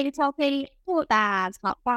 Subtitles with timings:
[0.00, 1.92] 欢迎收听不打草包。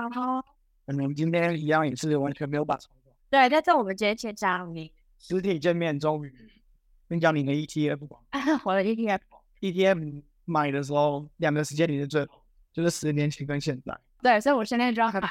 [0.87, 3.13] 我们今天一样也是完全没有把草稿。
[3.29, 6.51] 对，但是我们今天先讲你实体见面，终于
[7.07, 8.17] 先讲你的 ETF 吧。
[8.65, 9.21] 我的 ETF。
[9.61, 12.43] ETF 买的时候，两个时间点是最好，
[12.73, 13.97] 就是十年前跟现在。
[14.21, 15.21] 对，所以我现在就要买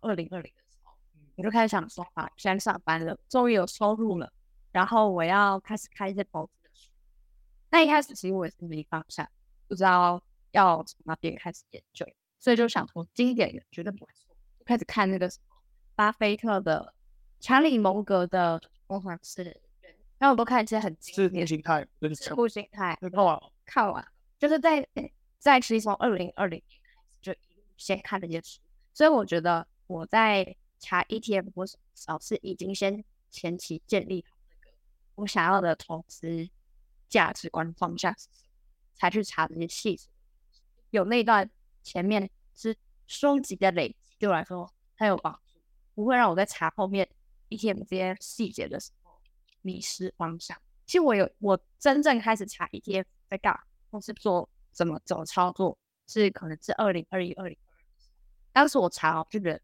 [0.00, 0.92] 二零二零的时候，
[1.36, 4.28] 我就开始想说啊，现在上班了，终于有收入了，
[4.72, 6.90] 然后我要开始开一些投资的书。
[7.70, 9.24] 那一开始其实我也是没方向，
[9.68, 10.20] 不知道
[10.56, 12.06] 要从那边开始研究，
[12.38, 15.54] 所以就想从经典的绝对不会错，就开始看那个什么
[15.94, 16.94] 巴菲特的、
[17.40, 19.60] 查理蒙格的疯狂是人，
[20.18, 24.88] 然后我都看一些很经是典心态，就是致富心态，那看完了看完，就是在
[25.38, 28.58] 在其实从二零二零年开始就一路先看这些书，
[28.94, 34.74] 所以我觉得我在查 ETF 或什么时候是已经先前期建立好那个
[35.16, 36.48] 我想要的投资
[37.10, 38.14] 价值观方向
[38.94, 40.08] 才去查这些细节。
[40.90, 41.48] 有那段
[41.82, 45.58] 前面是收集的累积，对我来说很有帮助，
[45.94, 47.08] 不会让我在查后面
[47.50, 49.12] ETF 这些细节的时候
[49.62, 50.56] 迷失方向。
[50.86, 55.76] 其实我有我真正开始查 ETF 在干嘛，或是做怎么怎么操作，
[56.06, 57.78] 是可能是二零二一、二零二二。
[58.52, 59.60] 当时我查哦，就觉得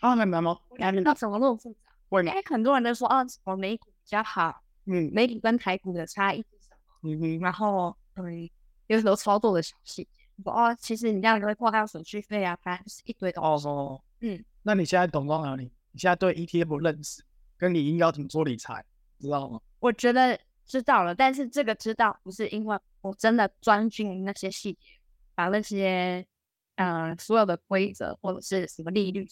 [0.00, 0.58] 啊，明白吗？
[0.76, 1.92] 感觉到怎么那么复杂？
[2.08, 2.36] 会吗因？
[2.36, 7.10] 为很多人都说啊，什么美股比较好，嗯美股跟台股的差异是什么？
[7.10, 8.50] 嗯嗯，然后嗯，
[8.88, 10.20] 有很多操作的小细节。
[10.42, 13.68] 说哦，其实你这样就会挂掉手续费啊，反正就是一堆东西。
[13.68, 15.70] 哦哦，嗯，那你现在懂到哪里？
[15.92, 17.22] 你现在对 ETF 认识，
[17.56, 18.84] 跟你应该要怎么做理财，
[19.20, 19.60] 知道吗？
[19.78, 24.88] 我觉得知道了，但是这个知道不是因为我真的钻进那些细节，
[25.36, 26.26] 把那些
[26.74, 29.24] 呃所有的规则或者是什么利率，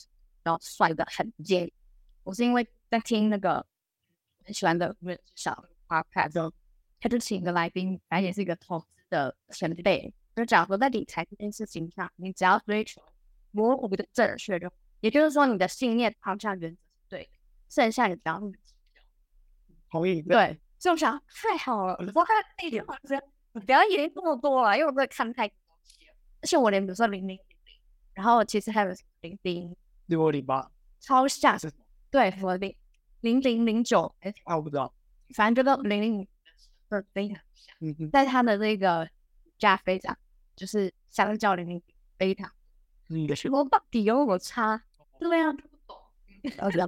[0.45, 1.69] 然后算的很精。
[2.23, 3.67] 我是因为在听那个
[4.45, 6.53] 很喜欢的人小 podcast，
[7.01, 13.03] 他就请一个来宾，反正也是一个投资的前辈，就讲说在理财这件事情上，你只要追求
[13.51, 17.31] 模糊的正确就，也就是说你的信念方向原则是对的，
[17.69, 18.51] 剩下你只要录
[19.91, 20.23] 同意。
[20.23, 23.15] 对，所以我想太好了，我看那句话这
[23.53, 26.15] 你不要研究这么多了，因为我真的看太多东西了。
[26.41, 27.45] 而且我连比如说零零零零，
[28.15, 31.71] 然后其实还有零零六二零八超像是，
[32.11, 32.75] 对，我零
[33.21, 34.93] 零零零九，哎，啊，我不知道。
[35.35, 36.29] 反正就跟零零
[37.13, 39.05] 非常像，嗯嗯但它的那个
[39.45, 40.17] 股价非常
[40.57, 41.81] 就是相较里面
[42.19, 42.51] 非常，
[43.09, 43.51] 嗯，也是。
[43.51, 44.83] 我到底有没有差？
[45.19, 45.97] 对啊， 就不懂。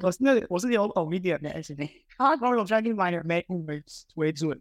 [0.03, 3.83] 我是那我是有懂一点的 S D，啊，我现在就买点美股为
[4.17, 4.61] 为准，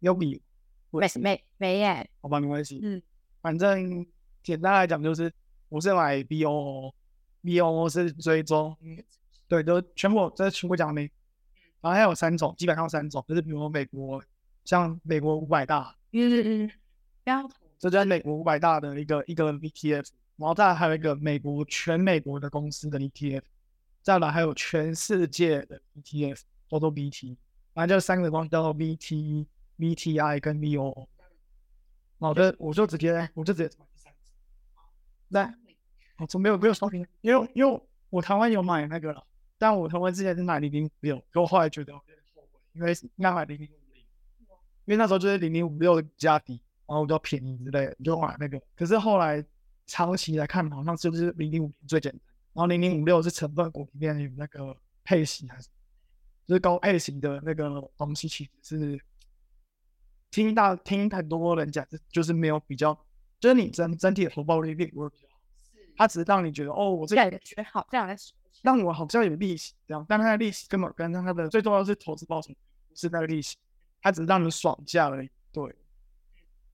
[0.00, 0.42] 有比
[0.90, 2.80] 没没没耶，好吧，没关系。
[2.82, 3.00] 嗯，
[3.40, 4.04] 反正
[4.42, 5.32] 简单来讲就是，
[5.68, 8.76] 我是买 B O O，B O 是追踪，
[9.46, 11.00] 对，都全国这是全国讲的
[11.80, 14.20] 然后还有三种，基本上三种，就是比如美国，
[14.70, 16.70] 像美国五百大，嗯嗯，
[17.24, 23.42] 不要这在美国五百大的一个一个 ETF，然后再来还有一个美国全美国的公司的 ETF，
[24.00, 27.36] 再来还有全世界的 ETF，叫做 BT，
[27.74, 29.44] 反正就三个东西叫做 VT、
[29.76, 31.08] VTI 跟 VOO。
[32.20, 34.32] 好的我就直接我就直接买第三只，
[35.26, 35.52] 那
[36.18, 39.26] 我从没有没有商品，因为因为我台湾有买那个了，
[39.58, 43.89] 但我台湾之前是买零零五六，可我后来觉得有点后悔，因为应该买零零五零，
[44.90, 48.60] 因为那时候就是零零五六的价低，然后比较便宜之类的，你就买那个。
[48.74, 49.42] 可是后来
[49.86, 52.20] 长期来看，好像是不是零零五零最简单，
[52.54, 55.68] 然后零零五六是成分股里面有那个配息还是，
[56.44, 59.00] 就是高配型的那个东西，其实是
[60.28, 62.92] 听到听很多人讲，就是没有比较，
[63.38, 65.40] 就是你整整体的回报率并不会比较好，
[65.96, 72.52] 它只是让你觉得哦，我这个感觉好这样在说让我好像有利息这样，但它的利息根本跟它的最重要是投资报酬，
[72.96, 73.56] 是那个利息，
[74.02, 75.30] 它只是让你爽下而已。
[75.52, 75.62] 对，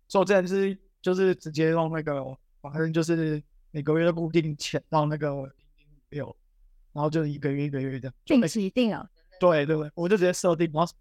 [0.09, 2.23] 所以我之前是就是直接用那个，
[2.61, 5.37] 反正就是每个月的固定钱到那个零
[5.77, 6.37] 零五六，
[6.93, 8.15] 然后就一个月一个月这样。
[8.25, 9.09] 就定每期定额。
[9.39, 10.93] 对对对，我就直接设定，然后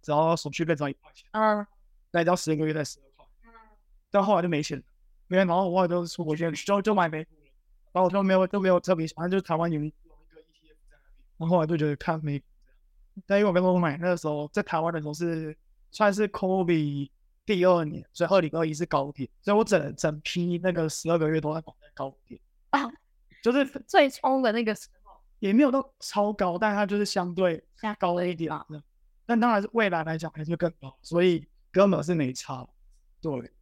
[0.00, 1.66] 只要手续费只要一块钱，嗯，
[2.10, 3.26] 那只要十个月再十二块。
[4.10, 4.84] 但后来就没钱了，
[5.26, 7.50] 没钱然后我后来都是出国去，就就买美股了，
[7.92, 12.44] 然后我就没有就没有特别反正，就是台湾有一有一个 ETF 在那边，然后后来就觉得看美股。
[13.26, 15.56] 但因为我跟我买那个时候在台湾的时候是
[15.94, 17.08] 算是 COVID
[17.46, 22.90] 第二年，所以二零二一是高点，所以我整整批那个十二个月都在绑在高点啊，
[23.42, 27.64] 就是 最冲的那个时候，也没有到超高，但它就是相对
[27.98, 28.66] 高了一点啊。
[29.24, 32.66] 但当然是未来来讲还是更高，所以根本是没差。
[33.20, 33.52] 对，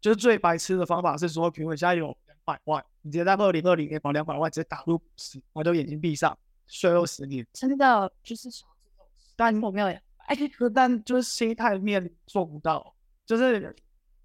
[0.00, 7.46] 就是最白痴的方法是说，比如你现在有两百万，你直接在二零二零年把两百万直接打入股市，然后就眼睛闭上睡二十年。
[7.52, 8.48] 真的就是
[9.34, 9.88] 但我没有，
[10.30, 10.36] 哎，
[10.72, 12.94] 但就是心态面做不到，
[13.26, 13.54] 就是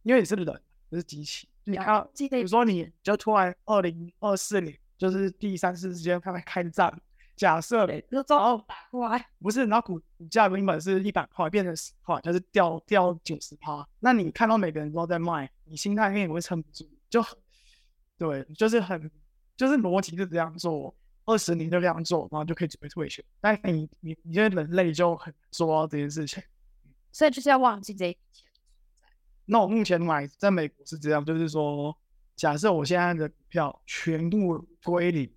[0.03, 6.95] 因为你是人，不是机器，你看，记得比如说你就突然二零二四年就是第三次世界开开战，
[7.35, 13.83] 假设就中后打过来，不是，然后股股价原本是一百块变成十块，就是掉掉九十趴。
[13.99, 17.25] 那你看到每个人都在卖，你心态面也会撑不住，就
[18.15, 19.09] 对，就是很
[19.57, 23.23] 就是逻辑是这样做，二十年就这样做，然后就可以准备退休。
[23.41, 26.41] 但你你你这人类就很做到这件事情。
[27.11, 28.47] 所以就是要忘记这一笔钱。
[29.45, 31.95] 那我目前买在美国是这样，就是说，
[32.35, 35.31] 假设我现在的股票全部归零，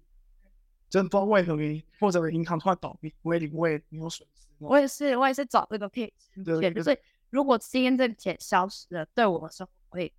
[0.91, 4.47] 真不知道为何原因，或者银行突然倒闭，归零，我也没有损失。
[4.59, 6.99] 我也是，我也是找这个配置对钱，对所以
[7.31, 10.13] 如果今天这个钱消失了，对我的生活会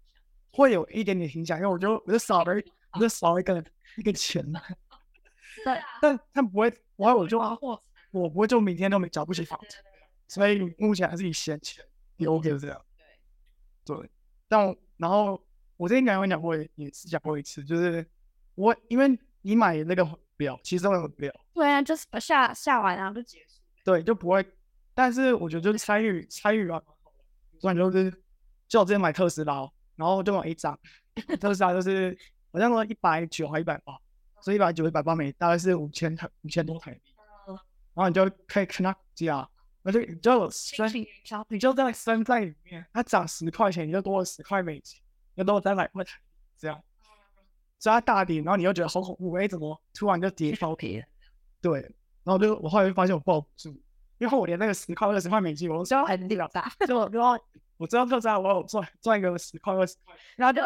[0.51, 2.63] 会有一点点影响，因为我就我就少了一
[2.94, 3.62] 我就少了一个
[3.98, 4.62] 一个钱了，
[5.64, 9.78] 对但但不会，我会我就或我不会就明天都没找不起房子，
[10.28, 11.84] 所以目前还是以闲钱
[12.18, 12.82] 留给这样。
[13.86, 14.10] 对，
[14.48, 15.42] 但我然后
[15.78, 18.06] 我之前跟你讲过，也是讲过一次，就是
[18.56, 20.04] 我因为你买那个
[20.36, 23.62] 表，其实那个表，对啊，就是下下完然后就结束。
[23.84, 24.46] 对，就不会。
[24.94, 26.82] 但是我觉得就是参与参与啊，
[27.62, 28.12] 不然就是
[28.68, 30.78] 就我之前买特斯拉，然后就买一张
[31.40, 32.18] 特斯拉，就是
[32.52, 33.98] 好像说一百九还一百八，
[34.42, 37.14] 所以一百九一百八美，大概是五千台五千多台币，
[37.48, 37.54] 嗯。
[37.94, 39.50] 然后你就可以看它股价，
[39.84, 40.88] 而且你就有升，
[41.48, 45.00] 你就在升在里面，它涨十块钱，你就多了十块美金，
[45.36, 46.24] 又多了三百块台币
[46.58, 46.82] 这样。
[47.78, 51.08] 所以它大跌，然后你又觉得好恐怖，哎，怎么突然就跌超跌，
[51.62, 51.80] 对，
[52.24, 53.70] 然后就我后来就发现我抱不住，
[54.18, 57.42] 因为我连那个十块二十块美金我都就交很屌大，就我然后
[57.78, 60.62] 我知道特斯拉我有赚赚一个十块二十块，然后就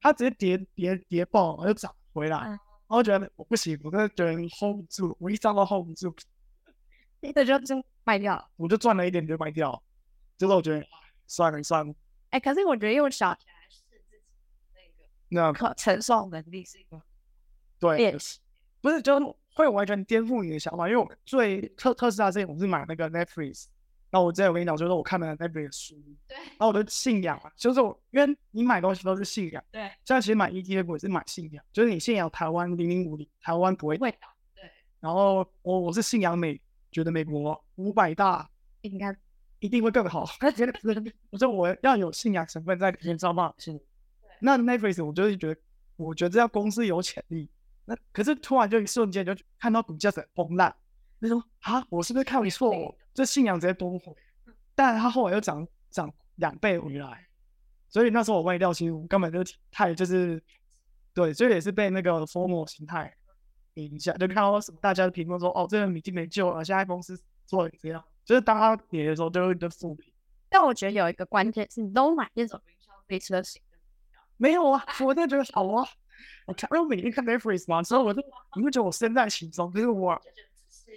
[0.00, 6.14] 它直接跌跌跌爆，然后就涨回来，嗯然后觉得我不行，我真的觉得 hold 不住，我一张都 hold 不住，
[7.20, 8.48] 那就就卖掉了。
[8.56, 9.82] 我就赚了一点就卖掉，
[10.38, 10.86] 就是我觉得哎
[11.26, 11.92] 算了算了，
[12.30, 14.22] 哎，可是我觉得用小钱来试自己
[15.30, 17.02] 那那个可承受能力是一个
[17.80, 18.38] 对练习。
[18.80, 23.64] 不是就会完全颠覆你的想法，因为我最特特斯拉之前我是买那个 Netflix，
[24.16, 25.94] 然后我之前我跟你讲，就是我看了 Netflix 的书，
[26.26, 34.20] 对然后我的信仰啊，就是我因为你买东西都是信仰，对，现在其实买 ETF 也是买信仰，就是你信仰台湾零零五零，台湾不会，味道
[34.54, 34.62] 对，
[35.00, 36.58] 然后我我是信仰美，
[36.90, 38.48] 觉得美国五百大
[38.80, 39.14] 应该
[39.58, 40.72] 一定会更好，他觉得
[41.28, 43.52] 我说我要有信仰成分在里面，知道吗？
[43.58, 43.78] 是。
[44.40, 45.60] 那 Netflix 我就是觉得，
[45.96, 47.50] 我觉得这家公司有潜力。
[47.84, 50.74] 那可是突然就一瞬间就看到股价在崩烂，
[51.18, 52.96] 那种啊，我是不是看错？
[53.16, 54.14] 这信仰直接崩毁。
[54.74, 57.26] 但他后来又涨涨两倍回来，
[57.88, 59.40] 所以那时候我卖掉，其实我根本就
[59.70, 60.40] 太就是
[61.14, 63.10] 对，所以也是被那个 formal 心态
[63.74, 70.12] 影响，就看到什么大家的评论说，哦，这个已经没救了，现在公司做的这样，就是当他跌的时候就会就负评。
[70.50, 73.78] 但我觉得有一个关键是，你都买那种云霄飞车型的，
[74.36, 75.88] 没有啊，我真的觉得好啊。
[76.46, 78.22] 我看，因为我每天看 Netflix 嘛，所以我就
[78.56, 80.20] 你会觉得我身在其中，就是我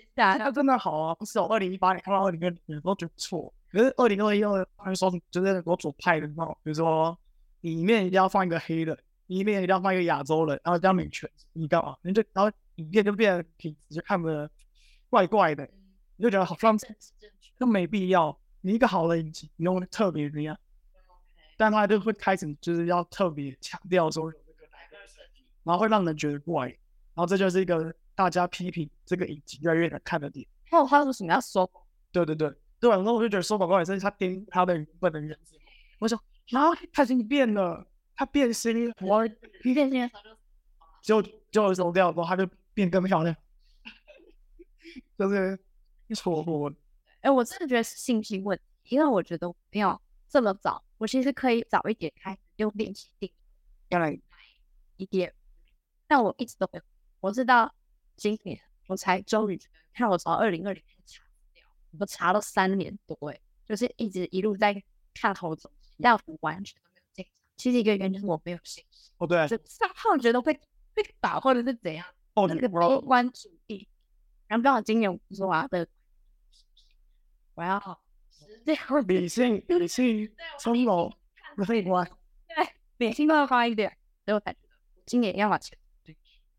[0.15, 1.15] 对它真的好啊。
[1.15, 7.17] 不是我二零一八年看到二零二零年都觉得不错，可是二零二一二他说就是很多左派的那种，比如说
[7.61, 11.95] 里面一定要放一个黑人，里面一定要放一个亚洲人，然后加女权，你干嘛？
[12.01, 14.49] 你就然后影片就变得品质就看得
[15.09, 15.67] 怪怪的，
[16.17, 17.51] 你就觉得好像政治正确。
[17.57, 18.37] 都没必要。
[18.61, 20.57] 你一个好的影集，你用特别怎样？
[21.57, 24.69] 但他就会开始就是要特别强调说有这个
[25.63, 30.45] 然后会让人觉得怪，然后这就是一个大家批评这个影集越来越难看的点。
[30.65, 31.65] 还有他为什么要收？
[32.11, 35.55] 对对对，对，然后我就觉得收广告也是他颠他的原本的原则。
[35.99, 36.19] 我想
[36.51, 39.25] 啊，他已经变了，他变心了，我
[39.63, 40.21] 变心的时候
[41.01, 43.33] 就就就收掉然后，他就变更漂亮，
[45.17, 45.57] 就是
[46.13, 46.69] 错过。
[47.21, 49.97] 哎，我真的觉得是信心问题，因为我觉得没有
[50.27, 53.31] 这么早，我其实可以早一点开始用练习定
[53.87, 54.13] 当然，
[54.97, 55.33] 一点，
[56.05, 56.83] 但我一直都没有。
[57.21, 57.73] 我是到
[58.19, 59.59] 今年我才终于
[59.93, 61.23] 看我从二零二零年查
[61.53, 61.65] 掉，
[61.99, 64.83] 我查了三年多，哎，就是一直一路在
[65.13, 67.33] 看后总，但我完全都没有进场。
[67.55, 70.53] 其实一个原因就是我没有信心，哦对，就上号觉得会
[70.95, 73.87] 会倒或者是怎样，哦那个悲我观主义。
[74.47, 75.87] 然后刚好今年我说我要的，
[77.55, 77.79] 我要
[78.65, 81.15] 这样理性理性从容
[81.67, 82.05] 悲观
[82.47, 83.95] 对，理性乐观一点，
[84.25, 84.69] 所以我才觉得
[85.05, 85.77] 今年要把钱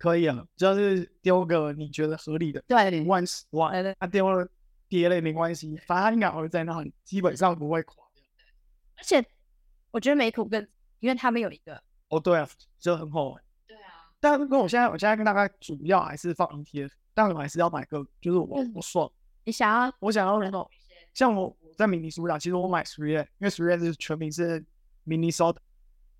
[0.00, 4.48] 可以啊，只要是丢个你觉得合理的对五万十万，他丢了
[4.88, 8.24] 跌了也没关系，反正他应该还会在那里，基本上不会垮掉。
[8.96, 9.22] 而且
[9.90, 10.66] 我觉得美股更，
[11.00, 13.42] 因为他们有一个哦，对啊，就很好玩。
[13.66, 19.12] 对啊，但跟我现在，我现在跟大家主要还是放 ETF，但我还是要买个，就是我嗯我爽，
[19.44, 20.66] 你想要我想要那种
[21.12, 24.64] 像我我在明尼苏达，其实我买 s r e 因为 s r e 是全名是
[25.06, 25.58] Minnesota，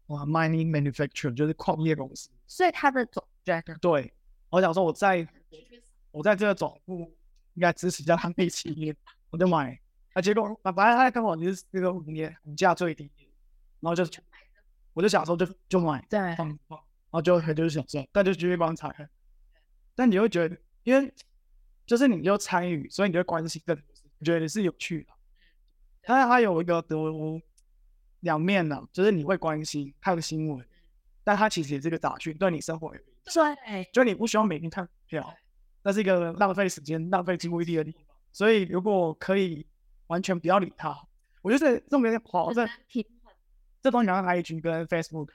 [0.08, 2.28] 哇，mining manufacturer 就是矿业公司。
[2.46, 3.24] 所以它的总
[3.62, 4.12] 对对，
[4.50, 5.26] 我想说我在
[6.10, 7.00] 我在这个总部
[7.54, 8.94] 应该支持一下他们企业，
[9.30, 9.80] 我就买。
[10.12, 13.08] 啊，结果啊，反正他刚好就是那个五年股价最低，
[13.78, 14.04] 然后就
[14.92, 18.92] 我就想说就就买，对，放放，然后就就是想说，但就继续观察。
[19.94, 21.14] 但你会觉得，因为
[21.86, 23.82] 就是你就参与，所以你就关心这个，
[24.18, 25.12] 我觉得是有趣的。
[26.02, 26.96] 但是它有一个得
[28.20, 30.66] 两面呢，就是你会关心看新闻，
[31.22, 35.34] 但它其实也是个杂讯，对你生活有对，就你不需要每天看股票，
[35.82, 38.02] 那是一个浪费时间、浪费注意力的地方。
[38.32, 39.66] 所以如果可以
[40.06, 40.96] 完全不要理他，
[41.42, 42.52] 我觉得这种有点好。
[42.52, 42.66] 这
[43.82, 45.28] 这东西像 IG 跟 Facebook，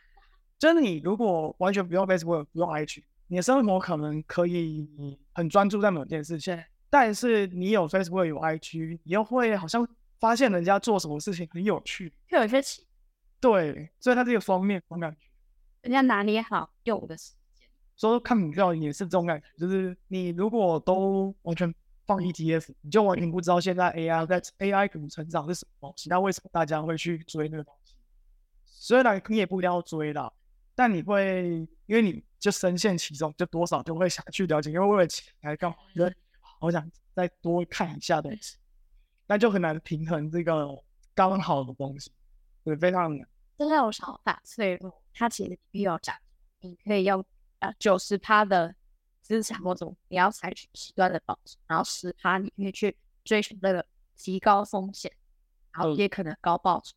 [0.57, 4.87] 就是你如果完全不用 Facebook、不用 IG，你的生活可能可以
[5.33, 6.61] 很专注在某件事情。
[6.89, 9.87] 但是你有 Facebook、有 IG，你又会好像。
[10.17, 12.87] 发现人家做什么事情很有趣，就有些奇，
[13.39, 15.17] 对，所以它这个方面我感觉，
[15.81, 17.39] 人家拿捏好用的时间。
[17.97, 21.73] 说看股票也是这种感觉，就是你如果都完全
[22.05, 27.93] 放 ETF，你就完全不知道现在 AI 在 AI 股成长是什么东西，那为什么大家会去追那个东西？
[28.65, 30.31] 虽然你也不一定要追啦，
[30.75, 35.77] 但你会因为你就深陷其中，就多少就会想去了解，因为为了钱来干嘛？
[36.59, 38.57] 我想再多看一下东西。
[39.27, 40.67] 那就很难平衡这个
[41.15, 42.11] 刚好的东西，
[42.63, 43.27] 对，非常难。
[43.57, 44.77] 这种想法，所以
[45.13, 46.15] 它其实必要讲，
[46.59, 47.25] 你可以用
[47.67, 48.75] 呃九十趴的
[49.21, 55.11] 资产或者你要采取极端的方式，然后十趴你可以去追求那个极高风险，
[55.71, 56.95] 然后也可能高报酬。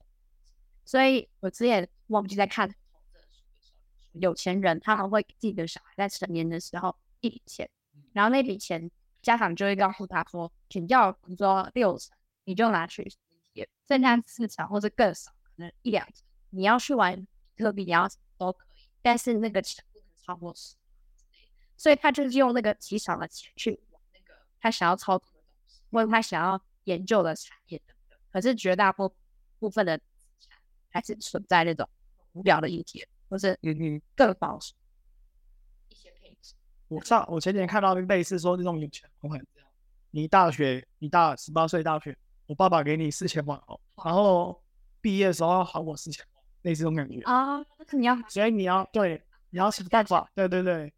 [0.84, 2.74] 所以我之前忘记在看
[4.12, 7.68] 有钱人他们会给自己的小孩在成年的时候一笔钱，
[8.12, 8.90] 然后那笔钱
[9.22, 12.16] 家长就会告诉他说，请教比如说六成。
[12.44, 13.06] 你就拿去
[13.86, 17.26] 剩下四成或者更少，可能一两成，你要去玩
[17.58, 18.08] 特币，你要
[18.38, 19.84] 都可以，但是那个钱
[20.28, 20.76] 超过十，
[21.78, 28.18] 所以他就是用那个极少的钱去玩那个他想要操作的东西，或者他想要研究的产业等等。
[28.30, 29.10] 可是绝大部
[29.58, 29.98] 部分的
[30.90, 31.88] 还是存在那种
[32.34, 33.58] 无聊的议题，或是
[34.14, 34.74] 更保守
[35.88, 36.52] 一些配置。
[36.88, 39.70] 我上我前几天看到类似说这种有钱人很这样，
[40.10, 42.14] 你大学你大十八岁大学。
[42.44, 44.62] 我爸爸给你四千万哦，然后
[45.02, 47.58] 毕业的时候要还我四千万，类似这种感觉啊。
[47.92, 50.92] 你要，所以你要对，你要想办法，对对对，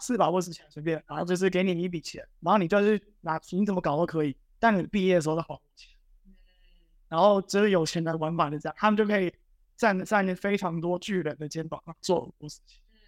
[0.00, 5.90] 四百或四千随便，然后就是给你一笔钱，然后你就是拿你怎么搞都可以，但你毕业的时候再还我钱。
[7.08, 9.32] 然后只有有钱的玩法就这样，他们就可以
[9.76, 12.80] 站在非常多巨人的肩膀上做很多事情。
[12.92, 12.98] 嗯，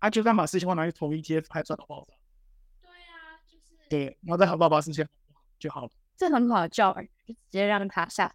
[0.00, 2.14] 他就算把四千万拿去投 ETF，还赚到爆炸。
[2.80, 3.74] 对啊，就是。
[3.90, 5.06] 对，然后再还爸爸四千
[5.58, 5.90] 就好了。
[6.16, 8.34] 这很好的教育，就直接让他下。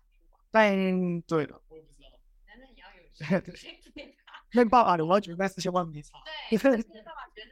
[0.51, 0.75] 但
[1.21, 2.09] 对的，我也不知道。
[2.45, 3.03] 反正你要有
[4.53, 6.17] 那爸爸，我要觉得四千万没差。
[6.49, 7.51] 对，因为爸爸觉得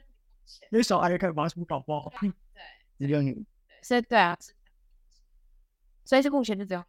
[0.71, 2.11] 因为小孩也可以把什么搞爆。
[2.21, 2.31] 对，
[2.97, 3.43] 一个女。
[3.81, 4.37] 所以对啊，
[6.05, 6.85] 所以是目前就只有买。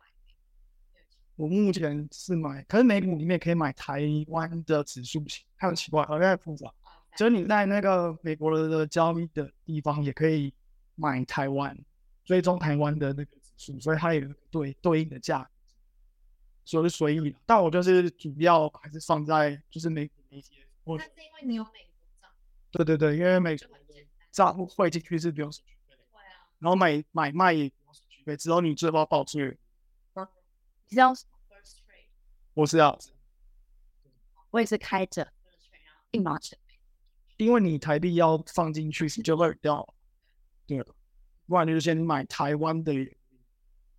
[1.37, 6.73] 我目前是买，可是美股里面可以买台湾的指数型，很奇怪，好像复杂。
[7.17, 10.53] 就是你在那个美国的交易的地方也可以
[10.95, 11.77] 买台湾。
[12.25, 15.51] 追踪台湾的那个指数，所以它有对对应的价，
[16.65, 17.37] 所以是随意。
[17.47, 20.55] 但我就是主要还是放在就是美股那些。
[20.85, 22.31] 那是因为你有美国账。
[22.71, 23.77] 对对对，因为美国
[24.31, 25.97] 账户汇进去是不用手续费。
[26.11, 26.49] 对啊。
[26.59, 29.59] 然后买买卖也不用手续费，只有你最后报税。
[30.89, 31.13] 你知道
[32.55, 32.99] 我是要。
[34.51, 35.33] 我也是开着
[36.11, 36.59] 一毛钱。
[37.39, 39.95] 因为你台币要放进去你就会掉。
[40.67, 40.85] 对。
[41.47, 42.93] 不然就是先买台湾的，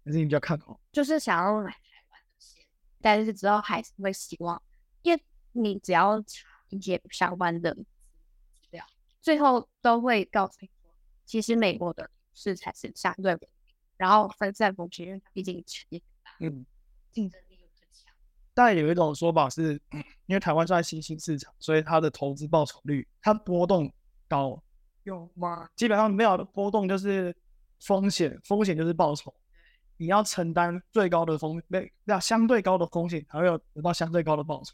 [0.05, 0.79] 还是你比较看好？
[0.91, 1.75] 就是想要买
[3.03, 4.59] 但是之后还是会希望，
[5.01, 7.85] 因为你只要查一些相关的资
[8.71, 8.85] 料，
[9.19, 10.89] 最后都会告诉你说，
[11.25, 16.01] 其实美国的市场是相对稳定，然后分散风险，因为它毕竟产业，
[16.39, 16.65] 嗯，
[17.11, 18.13] 竞争力又更强。
[18.53, 19.79] 但有一种说法是，
[20.27, 23.91] 因为台湾在新兴市场，所以它的投资报酬率它波动
[24.29, 24.63] 高。
[25.03, 25.69] 有吗？
[25.75, 27.35] 基本上没有波动，就是
[27.81, 29.35] 风险，风险就是报酬。
[29.97, 34.73] 你要承担最高的风，那那相对高的风险，才会有得到相对高的报酬。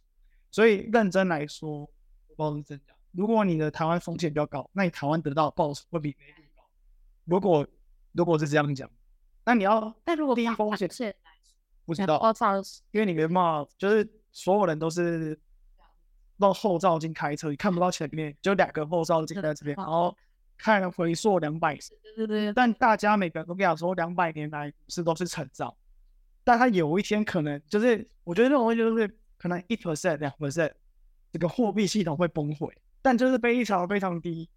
[0.51, 1.85] 所以认真来说，
[2.27, 2.93] 不知道是真假。
[3.11, 6.63] 如果你的台湾风险比较高，那你台湾得到的报酬会比美股高。
[7.25, 7.67] 如果
[8.11, 8.89] 如果是这样讲，
[9.45, 10.87] 那你要，但如果低风险，
[11.85, 12.21] 不知道，
[12.91, 15.39] 因为你别骂，就是所有人都是。
[16.41, 20.15] 用后照镜开车，你看不到前面，就两个后照镜在这边，然后
[20.59, 21.81] 看回溯两百年。
[22.15, 22.53] 对对对。
[22.53, 25.73] 但大家每个人都跟讲说，两百年来是都是成长，
[26.43, 30.71] 但它有一天可能就是，我觉得这种东西就是可能一 percent 两 percent，
[31.31, 32.69] 这个货币系统会崩溃，
[33.01, 34.49] 但就是非常非常低。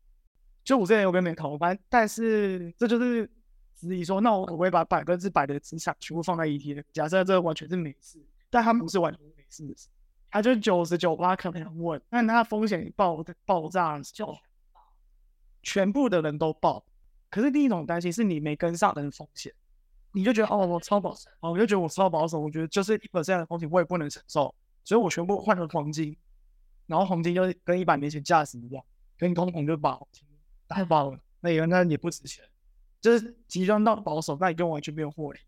[0.64, 3.28] 就我之前有跟你们讨论，但是这就是
[3.74, 6.84] 质疑说，那我可不可以把百分之百的资产全部放在 ETF？
[6.92, 8.18] 假设这完全是没事，
[8.50, 9.88] 但它不是完全没事的事，
[10.30, 14.36] 它就九十九八可能很稳，但它风险一爆爆炸的时候，
[15.62, 16.84] 全部的人都爆。
[17.30, 19.52] 可是第一种担心是你没跟上的风险，
[20.12, 24.54] 你就觉得哦我超保守，哦我就觉得我超保守，我觉得就是一 percent 的风险我也不能承受，
[24.84, 26.14] 所以我全部换成黄金，
[26.86, 28.84] 然后黄金就是跟一百年前价值一样，
[29.16, 30.26] 跟通膨就把黄金
[30.68, 32.44] 太爆了，那原来也不值钱，
[33.00, 35.38] 就是极端到保守，那你就完全没有获利。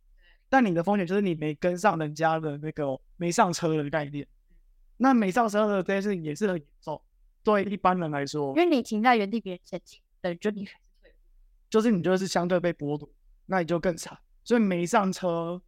[0.48, 4.26] 但你的风险就是你没跟上人家的那个没上车的概念，
[4.96, 7.02] 那没上车的这件事情也是很严重，
[7.42, 11.16] 对一般人来说因，为你停在原地，别人前进，等于就你还是退步。
[11.68, 13.06] 就是你就是相对被剥夺，
[13.44, 14.18] 那你就更惨。
[14.42, 15.60] 所以没上车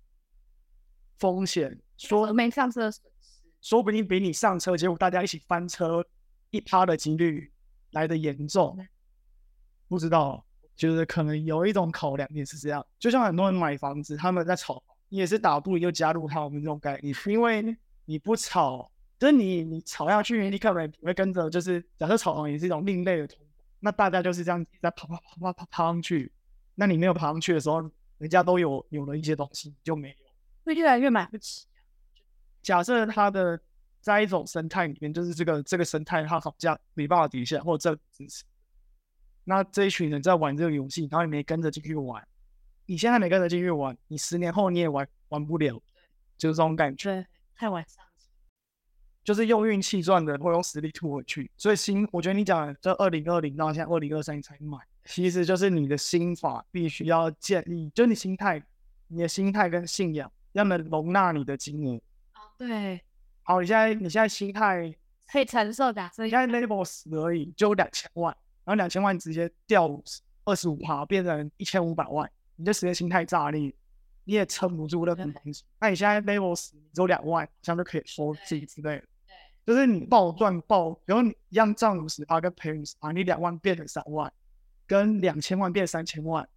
[1.19, 6.03] 风险，说没上车的损失，说不定比你上车，结果大家一起翻车
[6.51, 7.53] 一趴的几率
[7.91, 8.79] 来的严重。
[9.89, 10.43] 不知道，
[10.75, 12.85] 就是可能有一种考量也是这样。
[12.99, 23.27] 就像很多人买房子，他们在炒，你也是打不赢就加入他们这种概念，因为你不炒，就是你你炒下去，你可能会跟着，就是假设炒房也是一种另类的
[23.81, 26.33] 那大家就是这样在爬爬爬爬爬爬上去。
[26.75, 27.81] 那你没有爬上去的时候，
[28.19, 30.17] 人家都有有了一些东西，你就没有。
[30.65, 31.67] 会越来越买不起。
[32.63, 33.61] 假设它的
[34.01, 38.45] 在一种生态里面，就是这个这个生态它好像没办法底线，或者支持，
[39.45, 42.27] 那这一群人在玩这个游戏，然后你没跟着进去玩，
[42.87, 45.81] 你现在没跟着进去玩，你十年后你也玩玩不了，
[46.37, 48.06] 就是这种感觉，对，太晚上车。
[49.27, 51.51] 就是用运气赚的，会用实力吐回去。
[51.57, 58.63] 所以心，我觉得你讲的这二零二零到现在二零二三你才买，其实就是你的心法必须要建立，就是你心态，
[59.09, 62.01] 你的心态跟信仰要能容纳你的金额。
[62.57, 63.01] 对，
[63.43, 64.95] 好，你现在你现在心态
[65.33, 68.33] 可以承受的，所以你现在 level 十而已，就两千万，
[68.65, 70.01] 然后两千万直接掉
[70.45, 73.75] 二十五趴，变成一千五百万，你这时间心态炸裂，
[74.23, 75.65] 你也撑不住任何东西。
[75.81, 79.05] 那你现在 level 十，你只有两万，这样就可以收自己之类的。
[79.67, 84.33] 就是你暴赚暴，然后你一样赚五十趴跟赔五十趴，你两万变成三万，
[84.87, 86.49] 跟两千万变三千万，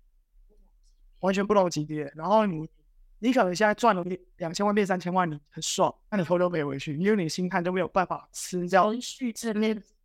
[1.21, 2.03] 完全不同级别。
[2.15, 2.69] 然后你
[3.17, 4.05] 你可能现在赚了
[4.37, 9.33] 两千万变三千万，你很爽，那你头都没回去，因为你心态就没有办法吃掉存续。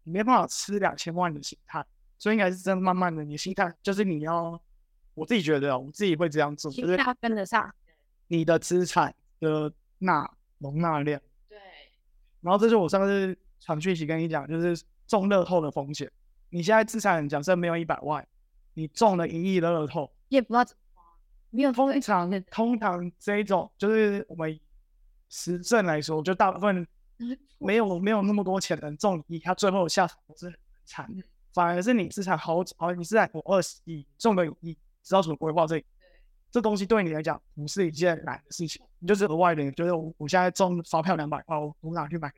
[0.07, 1.85] 你没办法吃两千万的心态，
[2.19, 4.61] 所以应该是真的慢慢的，你心态就是你要，
[5.15, 7.75] 我自己觉得啊，我自己会这样做，就是心态要跟得上。
[8.27, 11.25] 你的资产的纳容纳量，对，
[12.45, 16.11] 然后这是我上次传讯息跟你讲，就是中乐透的风险。
[16.51, 18.25] 你现在资产假设没有一百万，
[18.75, 21.03] 你中了一亿的乐透，也不知道怎么花，
[21.49, 24.61] 没有通常通常这一种就是我们
[25.31, 26.87] 实证来说，就大部分
[27.59, 30.55] 没有没有那么多钱的人中一亿，他最后下场都是很
[30.85, 31.25] 惨的。
[31.55, 35.83] 反而是你资产好好，你资产有二十亿，中了一亿，知道怎么规划这
[36.55, 42.33] 这东西对你来讲不是一件难的事情，你就是额外的，就是我我现在中发票两百块，我我拿去买。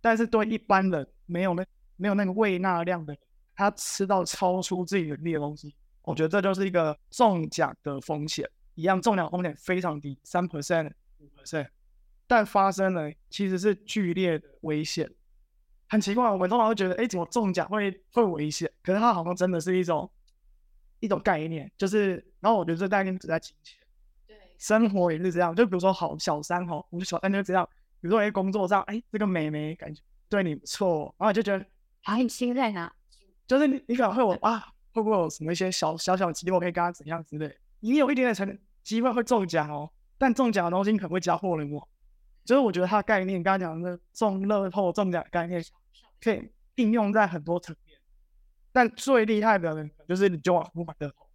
[0.00, 3.12] 但是对一般人没有那没有那个胃纳量的，
[3.56, 11.66] 他吃到超出自己能力的东西，我觉得这就是一个中奖的风险，一样中奖风险非常低，三 percent 五 percent，
[12.28, 15.10] 但发生了其实是剧烈的危险。
[15.88, 18.70] 很奇怪，我们通常会觉得，哎，怎么中奖会会危险？
[18.80, 20.08] 可是它好像真的是一种
[21.02, 23.78] 一种概念，就是，然后我觉得这概念只在金钱，
[24.26, 25.54] 对，生活也是这样。
[25.54, 27.68] 就比如说，好小三哈，我们小三就这样，
[28.00, 31.66] 比如说，哎，工作上，哎，这个美眉感觉对你不错，然后就觉得，
[32.00, 32.90] 还很心在哪？
[33.46, 41.86] 就是你你可能会有啊，会不会有什么一些小小小机会可以跟他怎样之类，你有一点点成机会会中奖哦，但中奖的东西你可能会加货人网。
[42.44, 45.62] 就是我觉得它的概念，刚刚讲的中乐透中奖的概念，
[46.20, 47.91] 可以应用在很多层面。
[48.72, 51.28] 但最厉害的人就是你就往不买乐透，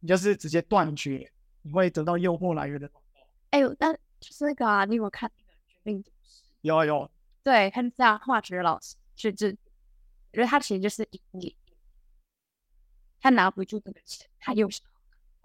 [0.00, 1.30] 你就是直接断绝
[1.62, 3.20] 你会得到诱惑来源的广告。
[3.50, 6.42] 哎呦，那就是那个啊，你有没有看那个《绝命毒师》？
[6.62, 7.10] 有啊有啊，
[7.42, 9.52] 对，他是这样化学老师就就，我
[10.32, 11.08] 觉得他其实就是
[13.20, 14.86] 他拿不住这个钱，他又想，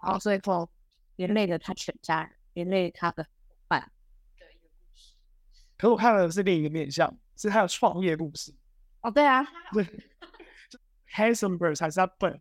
[0.02, 0.68] 然后最后
[1.16, 3.80] 连累了他全家人，连累他的伙伴
[4.38, 5.14] 的一个故事。
[5.76, 8.52] 可是我看的是另一个面向，是他的创业故事。
[9.00, 9.84] 哦，对啊，对
[11.14, 12.40] h a n s o n b e r g 才是他本人。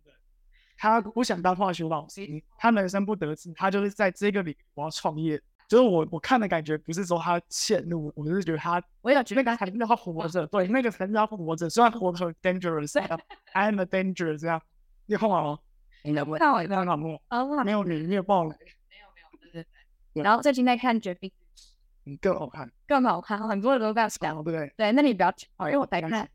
[0.76, 5.42] 他不想当化学老师，他人生不得志，他就是在这个领域我要创业。
[5.70, 11.70] 就是我我看的感觉不是说他陷入，我就是觉得他我也觉得那个才让他活着，对，那个才让他活着。
[11.70, 14.62] 虽然活得很 dangerous，I am a danger 这样。
[15.06, 15.60] 你看完吗？
[16.04, 17.18] 你看我一看完吗？
[17.30, 18.50] 哦，没有你，你有爆了。
[18.50, 19.68] 没有没有，对对
[20.14, 20.24] 对。
[20.24, 21.70] 然后最近在看《绝命毒师》，
[22.04, 24.36] 你更好看，更好看，很多人都这样讲。
[24.36, 24.74] 对不对？
[24.76, 26.30] 对，那你不要讲，因为我在看。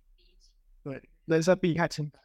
[0.82, 2.18] 对，人生避开清白，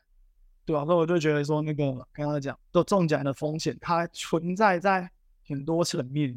[0.66, 5.10] 对啊，所以我就觉得说，那个刚刚讲，就中奖的风险，它存在在
[5.46, 6.30] 很多层面，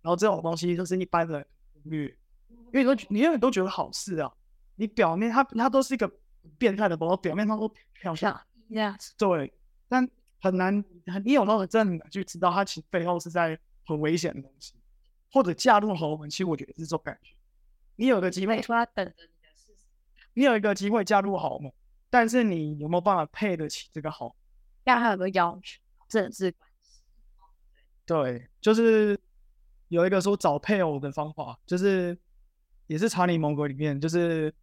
[0.00, 2.06] 然后这种东西就是一般人忽略，
[2.72, 4.32] 因为都你永远都觉得好事啊，
[4.76, 6.10] 你表面它它都是一个
[6.56, 9.52] 变态的包，表面上都漂亮，yes，对，
[9.86, 10.08] 但
[10.40, 10.82] 很难，
[11.22, 14.72] 你有那个真的去知道它其实背后是在很危险的东西，
[15.30, 17.34] 或者嫁入豪门，其实我觉得是这种感觉，
[17.96, 19.84] 你有个机会，说他等着你的事实，
[20.32, 21.70] 你有一个机会嫁入豪门。
[22.10, 24.34] 但是你有没有办法配得起这个好？
[24.84, 27.02] 要还有个要求，政治关系。
[28.06, 29.18] 对，就是
[29.88, 32.16] 有一个说找配偶的方法，就是
[32.86, 34.54] 也是查理芒格里面，就是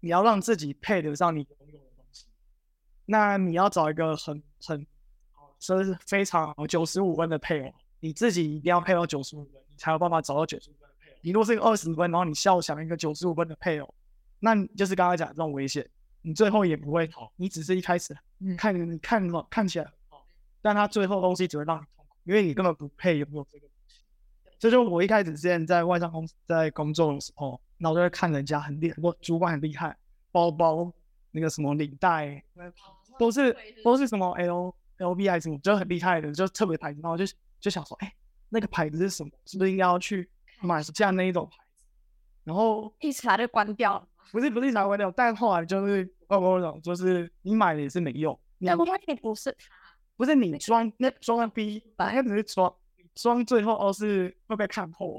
[0.00, 2.26] 你要让自己配得上你拥有的东西。
[3.06, 4.86] 那你要找一个很很
[5.58, 11.16] 说是非常九十五分的配偶，你自己一定要配到九十五分，你才有办法找到九十五分的配偶。
[11.22, 13.94] 你如果是一个二十分，然后你笑想一个九十五分的配偶，
[14.40, 15.88] 那就是刚刚讲这种危险。
[16.22, 18.16] 你最后也不会好，你只是一开始
[18.56, 20.26] 看你看看起来很好，
[20.60, 24.02] 但他最后东西只会让你痛苦，因为你根本不配拥有这个东西。
[24.58, 29.96] 这就我一开始之前在外商公司在工作的时候，然后就会看人家很厉害，我主管很厉害，
[30.30, 30.92] 包包
[31.30, 32.42] 那个什么领带
[33.18, 37.00] 都是都是什么 L L V I 什么，就很厉害的，就特别牌子。
[37.02, 37.24] 然后就
[37.58, 38.14] 就想说，哎，
[38.50, 39.30] 那个牌子是什么？
[39.46, 40.28] 是不是应该要去
[40.60, 41.86] 买下那一种牌子？
[42.44, 44.06] 然后一查就关掉了。
[44.32, 48.38] 不是不是拿回来，但后来就是我我讲，就是你买了也是没用。
[48.58, 48.84] 那不
[49.20, 49.56] 不是
[50.16, 52.74] 不是你装那装逼反正只是装
[53.14, 55.18] 装，最后都是会被看破。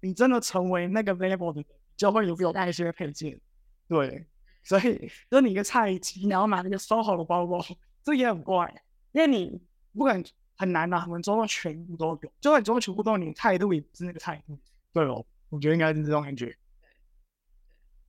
[0.00, 3.40] 你真的成为那个 level 的人，就会有有带一些配件。
[3.88, 4.26] 对，
[4.62, 7.58] 所以就是你一个菜鸡，然后买那个收好的包包，
[8.04, 8.72] 这也很怪，
[9.12, 9.60] 因为你
[9.94, 10.24] 不可能
[10.56, 14.58] 很难呐，很装到全部都有，就算你装全部都有，你态度也不是那个态度。
[14.92, 16.56] 对哦，我觉得应该是这种感觉。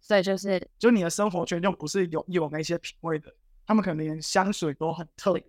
[0.08, 3.34] 所以就是，就你的生活圈就不是有有那些品味的，
[3.65, 5.44] 他们可能连香水都很特别，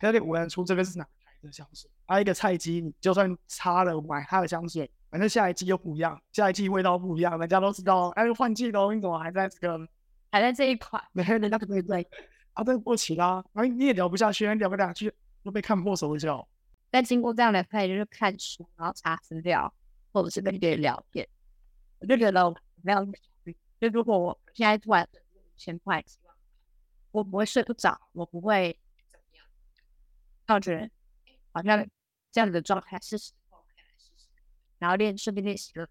[0.00, 1.90] 有点无人出这个是哪个牌子的香水。
[2.06, 8.08] 还有一个菜鸡，你就算擦了买他的香水，反正下一季又不一样，下一季味道不一样，人家都知道。
[8.16, 9.86] 哎，换季了，你怎么还在这个，
[10.32, 11.04] 还在这一款？
[11.12, 12.08] 没人家对不对？
[12.54, 16.48] 啊，对不起啦，哎，你也聊不下去，聊不下去又被看破手脚。
[16.90, 19.70] 但经过这样的配，就是看书，然后查资料，
[20.12, 21.28] 或者是跟别人聊天，
[21.98, 23.06] 我就觉得没有。
[23.80, 26.04] 就如果我现在突然五千块，
[27.12, 29.46] 我不会睡不着，我不会怎么样。
[30.46, 30.90] 那我觉得
[31.52, 31.88] 好像
[32.32, 34.26] 这样子的状态是时候可以来试试，
[34.78, 35.88] 然后练顺便练习了。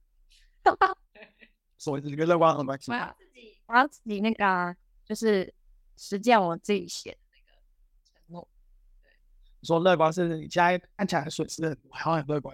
[1.77, 5.53] 所以这个乐观很蛮我要自己，我要自己那个就是
[5.95, 7.59] 实践我自己写的那个
[8.03, 8.47] 承诺。
[9.01, 9.09] 对，
[9.63, 12.53] 说乐观是你现在看起来损失很多，好像很乐观。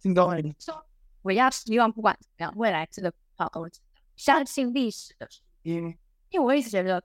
[0.00, 0.40] 听到没？
[0.58, 0.86] 说
[1.20, 3.68] 我要希望不管怎么样，未来这个好我。
[4.18, 5.76] 相信历史的书，因
[6.30, 7.02] 因为我一直觉得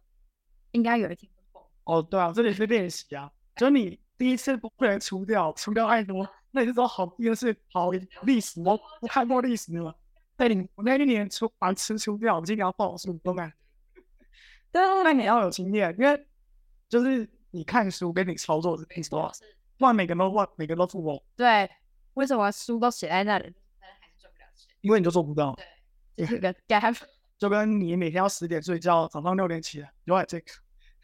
[0.71, 1.69] 应该有一天会爆。
[1.86, 7.91] 哦，对啊，这里是练习啊，就你第一次不能出掉，出掉太多，那你就说好，第二次好
[8.23, 9.95] 历史，我我看过历史了。
[10.36, 13.54] 对，你我那一年出把吃出掉，我今年要报数，都敢。
[14.71, 16.28] 对啊，那你要有经验，因为
[16.89, 19.32] 就是你看书跟你操作是没错，
[19.78, 21.23] 不然每个人都忘，每个人都出我。
[21.36, 21.69] 对，
[22.15, 24.76] 为什么书都写在那里，但还是赚不了钱？
[24.82, 25.54] 因为你就做不到。
[25.54, 25.63] 对。
[26.28, 26.97] 这个 gap
[27.38, 30.45] 就跟你每天要十点睡觉，早上六点起来， 有点这个。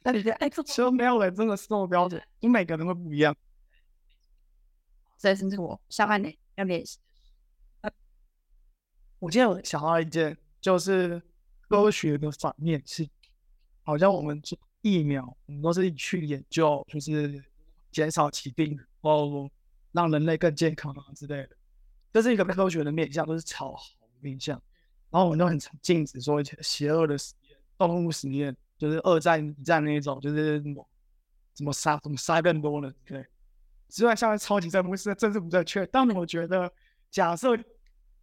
[0.02, 3.36] 但其实没有人真的是这么标准，你每个人会不一样。
[5.18, 6.98] 所以是我下半年要练习。
[9.20, 11.22] 我今天有想到一件，就是
[11.68, 13.06] 科学的反面是，
[13.84, 17.44] 好像我们做疫苗，我们都是去研究，就是
[17.92, 19.52] 减少疾病，哦
[19.92, 21.50] 让人类更健康啊之类的。
[22.14, 24.62] 这是一个科学的面向，都是超好的面向。
[25.12, 30.90] 然后我们都很禁止说邪恶的实验、动物实验，就是二战、一战那一种，就是什么
[31.56, 33.26] 什么杀、怎么杀更多的，对。
[33.90, 36.72] 之外，像超级正不是政治不正确，但我觉得，
[37.10, 37.58] 假设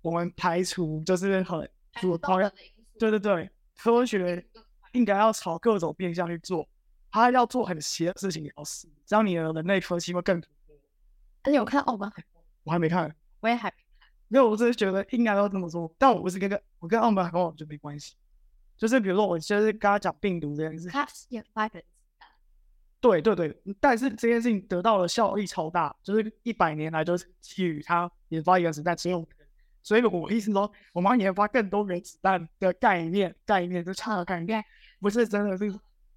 [0.01, 2.53] 我们排除就是很主讨厌，
[2.99, 4.47] 对对对，科学
[4.93, 6.69] 应该要朝各种变相去做，
[7.11, 10.77] 他要做很邪的事情也要死，这样你的人类科技会更突破。
[11.51, 12.13] 你有看奥吗？
[12.63, 13.73] 我还没看，我也还。
[14.29, 18.15] 因为我只是觉得应该要这么做，但我不是跟个我跟澳门跟我就没关系，
[18.77, 20.91] 就是比如说我就是跟他讲病毒这件事，
[23.01, 29.25] 对对对，但是这件事情得到的效益超大，就是一百年来都是基于他研发原子弹只有，
[29.83, 34.65] 所以我意思说，我们要研发更多原子弹的概念，概念就差的概念，
[34.99, 35.73] 不是真的是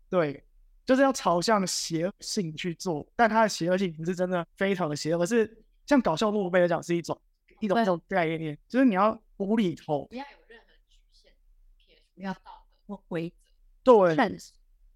[0.09, 0.43] 对，
[0.83, 7.15] 就是要朝向邪恶性去做，但它的邪恶性不是真的非常的邪恶，而是像搞笑诺贝尔奖是一种。
[7.59, 10.05] 一种这种概念，就是你要无厘头。
[10.07, 11.31] 不要有任何局限，
[11.77, 13.35] 撇除掉道德或规则，
[13.83, 14.15] 对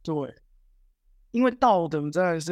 [0.04, 0.36] 对，
[1.32, 2.50] 因为道德真的是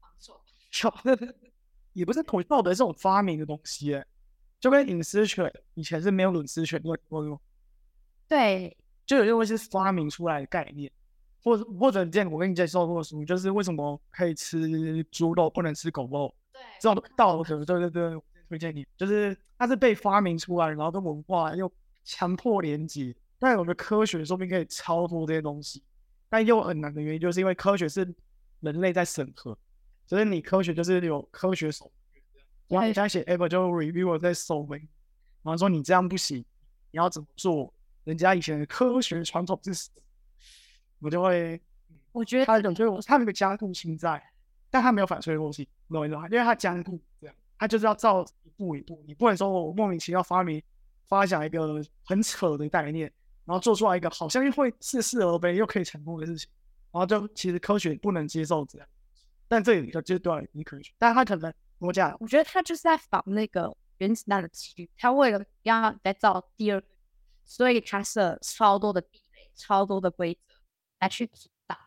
[0.00, 0.40] 防守。
[1.92, 4.06] 也不是统道德这种发明的东西耶，
[4.60, 7.40] 就跟隐私权以前是没有隐私权的，我
[8.28, 8.76] 对，
[9.06, 10.92] 就有认为是发明出来的概念，
[11.42, 21.70] 或者或者这样，我跟你介绍过书，就是为什么可以吃猪肉，不能吃狗肉，对，这种道德，对对对，我推荐你，就是它是被发明出来，然后跟文化又
[22.04, 25.82] 强迫连接，但有个科学说不定可以超脱这些东西，
[26.28, 28.14] 但又很难的原因，就是因为科学是
[28.60, 29.56] 人类在审核，
[30.06, 31.90] 就是你科学就是有科学手，
[32.68, 34.78] 然后你现在写 paper 就 review 在手门，
[35.42, 36.38] 然后说你这样不行，
[36.90, 37.72] 你要怎么做？
[38.04, 40.02] 人家以前的科学传统是什么？
[41.00, 41.60] 我就会
[42.12, 44.22] 我觉得他有就是他有个加固性在，
[44.70, 46.28] 但他没有反脆弱性，懂我意思吗？
[46.30, 47.00] 因为他加固
[47.58, 50.62] 这样，他就是要照一步一步，你不能说我莫名其妙发明
[51.06, 53.12] 发想一个很扯的概念，
[53.44, 56.50] 然后做出来一个好像又会似是而非又可以成功的事情，
[56.92, 58.88] 然后就其实科学不能接受这样，
[59.48, 66.86] 但这里就就对你科学，但他可能我讲我觉得他就是在仿那个原子弹的几率，他为了要再造第二个，
[67.44, 70.54] 所以他设超多的壁垒、超多的规则
[71.00, 71.78] 来去阻挡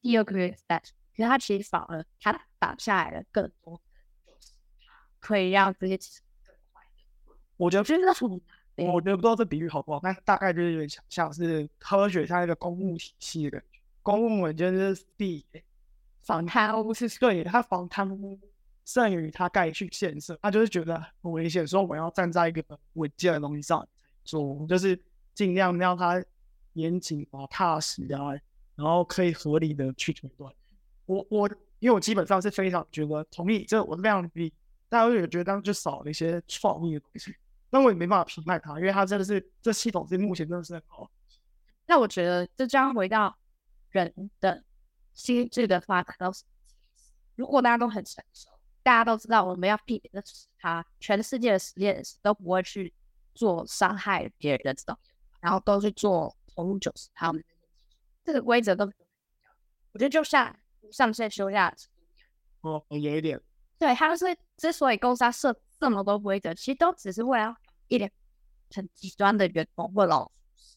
[0.00, 0.80] 第二个原子弹。
[1.14, 3.80] 可是他其实反而他挡下来了更多，
[5.22, 7.34] 可以让这些其实更快的。
[7.56, 8.40] 我觉得我觉得很难
[8.76, 15.44] 欸我觉得不知道这比喻好不好，但大概就是有点像像是科学像一个公务体系的感觉，公务员就是避
[16.22, 18.38] 反贪污是对他防贪污
[18.84, 23.86] 胜于他盖去建设，他就是觉得很危险，所以我要站在一个稳健的东西上
[24.24, 24.98] 做，就是
[25.34, 26.24] 尽量让它
[26.72, 28.32] 严谨啊、踏实啊，
[28.74, 30.52] 然后可以合理的去推断。
[31.06, 31.48] 我我
[31.80, 34.42] 因为我基本上是非常觉得同意，这我是非常同
[34.92, 37.34] 意，但我也觉得当时就少了一些创意的东西，
[37.70, 41.10] 那我也没办法评判它，因为它真的是这系统是目前真的是很好。
[41.86, 43.34] 那我觉得就这样回到
[43.90, 44.62] 人的
[45.14, 48.50] 心智的发展到什么层次如果大家都很成熟，
[48.82, 52.92] 大家都知道我们要避免的是他全世界的实验室都不会去
[53.34, 54.98] 做伤害别人的这种，
[55.40, 57.42] 然后都去做投入九十他们
[58.24, 58.84] 这个规则都
[59.92, 60.54] 我觉得就像
[60.90, 62.28] 上线休假制度一样，
[62.60, 63.40] 哦，有一点，
[63.82, 64.24] 对，他是
[64.56, 67.56] 之所以公司要设这么多规则，其实都只是为了要
[67.88, 68.08] 一点
[68.72, 70.76] 很极端的员工或老鼠屎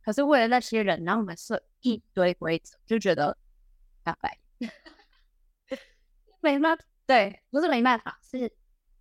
[0.00, 3.36] 可是为了那些人，然后我们设一堆规则，就觉得
[4.02, 4.38] 大白
[6.40, 8.50] 没办法，对，不是没办法，是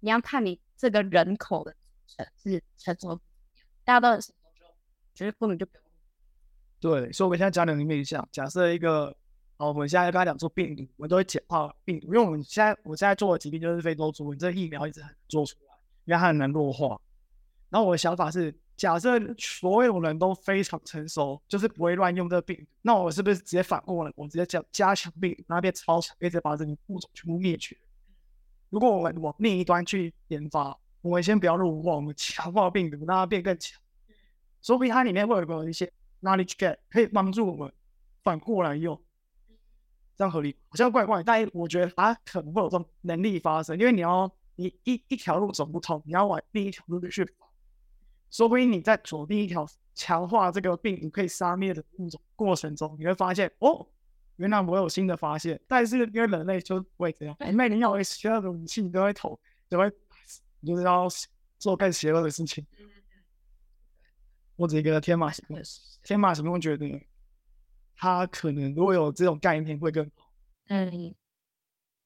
[0.02, 1.78] 你要看你这个人口的组
[2.18, 3.16] 成是成熟
[3.86, 4.66] 大家都很成熟，
[5.14, 5.84] 就觉得根本就不用。
[6.82, 9.16] 对，所以我们现在讲两个面向，假设一个，
[9.60, 15.74] 好，我们现在跟他讲做病毒，我们都会简化病毒，因为我们现在我现在做的疾病就是非洲猪瘟，这疫苗一直很难做出来，
[16.06, 17.00] 因为它很难弱化。
[17.70, 27.76] 然后我的想法是，假设所有人都非常成熟，就是不会乱用这病，那我是不是直接反过来，我直接讲加强病毒，让它变超强，一直把这个物种全部灭绝？
[28.70, 33.82] 如果我们往另一端去研发，我们先不要弱化，我们强化病毒，让它变更强，
[34.62, 35.92] 说不定它里面会有一些
[36.22, 37.74] knowledge gap，可以帮助我们
[38.24, 39.02] 反过来用，
[40.18, 40.56] 这样合理？
[40.68, 47.54] 好像怪怪，但我觉得它可能会有这种能力发生，因为你要你一一条路走不通，你要往另一条路去跑，
[48.32, 53.88] 说不定你在走另一条强化这个病毒可以杀灭的物种过程中，你会发现哦，
[54.38, 55.60] 原来我有新的发现。
[55.68, 59.92] 但是因为人类就不会这样，人类你有邪恶的武器，你都会投，就会
[60.60, 61.08] 你就是要
[61.60, 62.66] 做更邪恶的事情。
[64.58, 65.62] 或者一个天马行空，
[66.02, 67.07] 天马行空觉得
[67.98, 70.32] 他可能如果有这种概念会更好。
[70.70, 71.14] 嗯，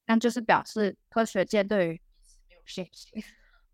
[0.05, 2.01] 那就是表示科学界对于
[2.49, 3.23] 没有信心，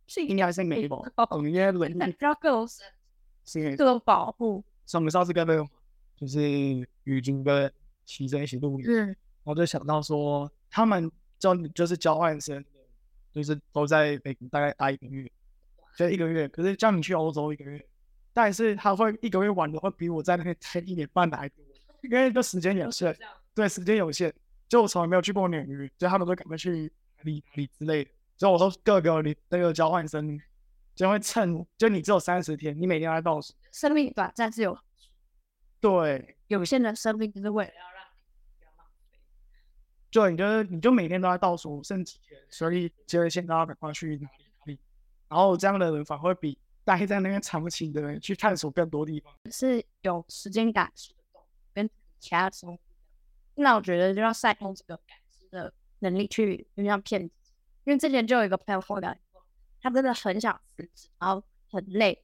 [0.07, 2.67] 是应该是没有，我们应该人需要各种
[3.45, 4.63] 是各种保护。
[4.85, 5.65] 像我们上次跟那个
[6.15, 6.41] 就是
[7.03, 7.71] 宇军跟
[8.05, 12.63] 齐真一起录影，嗯，我就想到说，他们交就是交换生，
[13.33, 15.29] 就是都在美国大概待一个月，
[15.97, 16.47] 就一个月。
[16.47, 17.85] 可是叫你去欧洲一个月，
[18.31, 21.65] 但是他会一个月玩的会比我在那边待一年半的还多，
[22.01, 23.17] 因为这时间有限，
[23.53, 24.33] 对，时间有限。
[24.69, 28.11] 就我从来没有去过纽约，所以他们都赶快去哪里哪里之类的。
[28.37, 30.39] 所以我说各个你那个交换生
[30.93, 33.53] 就会趁，就你只有三十天，你每天都在倒数。
[33.71, 34.77] 生命短暂是有
[35.79, 38.19] 对，有限的生命，就是为了要让你
[38.57, 39.17] 不要浪费。
[40.11, 44.79] 就你就你就每天都在倒数剩几天，所以就会先大家赶快去哪里哪里。
[45.29, 49.33] 然后这样的人反而会比待在那边长期的人去探索更多地方。
[49.49, 50.91] 是有时间感
[52.19, 52.79] 其他生物。
[53.55, 57.35] 那我觉得就要善用这个感知的能力去，就像骗子。
[57.85, 59.15] 因为之前就有一个朋友跟我聊，
[59.81, 62.23] 他真的很想辞职，然后很累。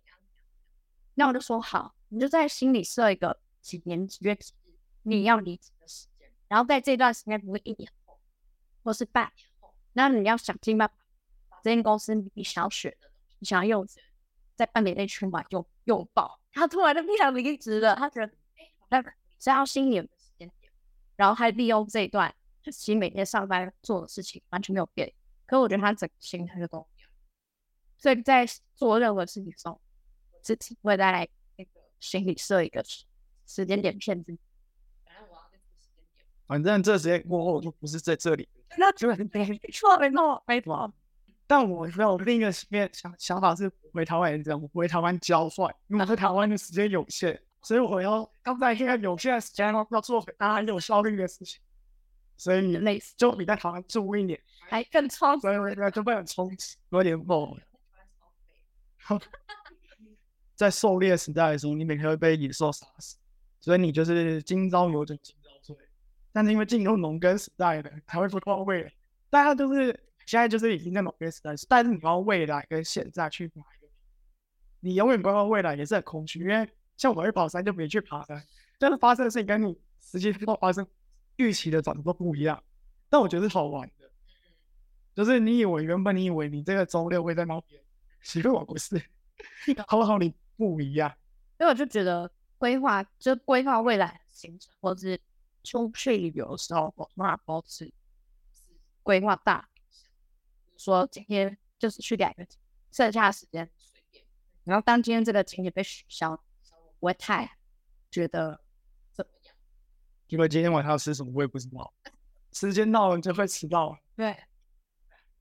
[1.16, 8.20] 那我就说好，你就在心里设一个几年几月几日你要离职的时间，然后在这段时间，不会一年后
[8.84, 10.96] 或是半年后，那你要想尽办法
[11.50, 14.02] 把这间公司你想要学的、你想要用的，
[14.56, 16.40] 在半年内全部用用爆。
[16.52, 20.72] 他突然就不想离职了，他觉得哎，好像是要新年的时间点，
[21.16, 25.12] 然后还利用这一段，其实每天上班做的事情完全没有变，
[25.46, 27.10] 可我觉得他整个心态就都一样，
[27.98, 29.80] 所以在做任何事情时候。
[30.44, 31.26] 自己会在
[31.56, 32.84] 那个心里设一个
[33.48, 34.40] 时间点骗自己，
[35.06, 38.46] 反正我要这个时间点，反正这时间过后就不是在这里。
[38.78, 39.16] 那就没
[39.72, 40.94] 错没错没错。
[41.48, 51.62] 但我有另一个面想想法是回台湾这样，我回台湾交换，因为我在台湾的时间有限，所以我要刚在现在有限的时间要做很大很有效率的事情，
[52.38, 57.58] 所以类似就比在台湾住一年 还更充所以我就会很充实，有点 猛。
[60.56, 63.18] 在狩猎时代的时候，你每天会被野兽杀死，
[63.60, 65.76] 所以你就是今朝有酒今朝醉。
[66.32, 68.94] 但是因为进入农耕时代的，才会规划未来。
[69.30, 69.88] 大家都是
[70.26, 73.92] 现在就是已经在农耕时代，但是你要未来跟现在去哪一个？
[74.80, 78.44] 你永远不知道未来也是很空虚，因为像我们去跑山就没去爬山，
[78.80, 80.88] 但是发生的事情跟你实际到发生
[81.36, 82.64] 预期的长得都不一样。
[83.10, 84.10] 但我觉得是好玩的，
[85.14, 87.82] 就是你以为原本你以为你这个周六会在那边，
[88.22, 89.02] 其实我不是，
[89.88, 90.34] 好好你。
[90.56, 91.12] 不一样，
[91.58, 95.20] 所以我就觉得规划，就规划未来的行程，或者是
[95.64, 97.92] 出去旅游的时候，我嘛保持
[99.02, 99.68] 规划大，
[100.78, 102.46] 说今天就是去两个，
[102.92, 104.24] 剩下的时间随便。
[104.64, 106.40] 然后当今天这个景点被取消，
[107.04, 107.58] 不会太
[108.10, 108.58] 觉得
[109.12, 109.54] 怎么样，
[110.28, 111.94] 因为今天晚上要吃什么我也不知道，
[112.54, 114.00] 时间到了你就会迟到。
[114.16, 114.34] 对，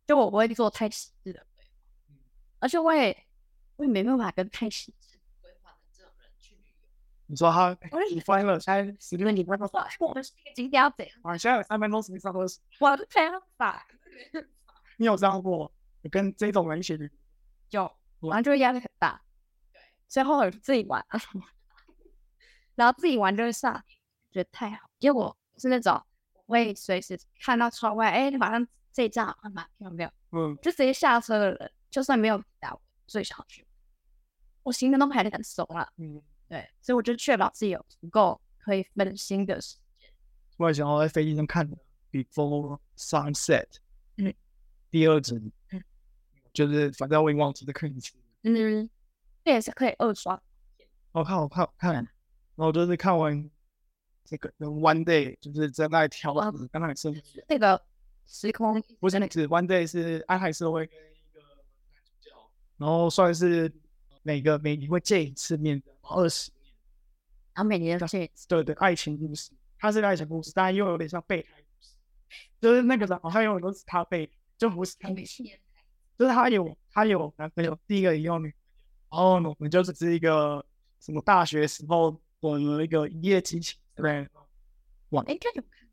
[0.05, 2.17] 就我不会做太细致的规划，
[2.59, 3.17] 而且我也。
[3.77, 6.89] 我也没办法跟太细致规划的这种人去旅游。
[7.27, 7.77] 你说他，
[8.13, 9.71] 你翻了才十六你不说
[10.01, 11.17] 我们这个景点要怎样？
[11.23, 12.41] 啊，现在有三分钟时间上课，
[12.81, 13.87] 我没办法。
[14.97, 15.73] 你有这样过？
[16.11, 17.11] 跟这种人一起旅
[17.71, 17.89] 游，
[18.21, 19.23] 就然后就压力很大。
[20.13, 21.05] 对，最后自己玩，
[22.77, 23.83] 然后自己玩就是上，
[24.31, 24.89] 觉得太好。
[24.99, 26.01] 结果是那种
[26.47, 30.13] 会随时看到窗外，哎，马上这一站好像蛮漂亮？
[30.33, 32.81] 嗯，就直接下车的人，就算没有打我。
[33.05, 33.67] 最想去，
[34.63, 35.93] 我行程都排的很熟了。
[35.99, 40.09] 嗯，对，所以我就确保自己有足够可以分心的时间。
[40.57, 41.71] 我也想要在飞机上看
[42.11, 43.67] Before Sunset，
[44.17, 44.33] 嗯，
[44.89, 45.85] 第二集，嗯，
[46.55, 48.15] 就是反正我已经忘记再看一次。
[48.45, 48.89] 嗯，
[49.45, 50.41] 这也是可以二刷。
[51.13, 51.95] 好看，好看，好看。
[51.95, 52.09] 然
[52.57, 53.51] 后就是看完
[54.25, 56.35] 这个 One Day，就是在那条
[56.71, 57.11] 刚才是
[57.49, 57.83] 那个
[58.27, 60.89] 时空，不是那个 One Day 是安海社会。
[62.79, 63.73] 然后算是
[64.23, 66.75] 每个每年会见一次面的二十年，
[67.55, 68.49] 然后每年都见一次。
[68.49, 71.95] 对对，爱情故事，它是个爱情故事，但又有点像备胎故事，
[72.61, 74.29] 就是那个人好像有很多是他备，
[74.59, 75.25] 就不是他就
[76.27, 78.55] 是他有他有男朋友，第一个也有女，然
[79.13, 80.65] 后呢，我们就只是一个
[81.01, 84.29] 什么大学时候我的一个一夜激情，对，
[85.11, 85.89] 哇，哎，这有看，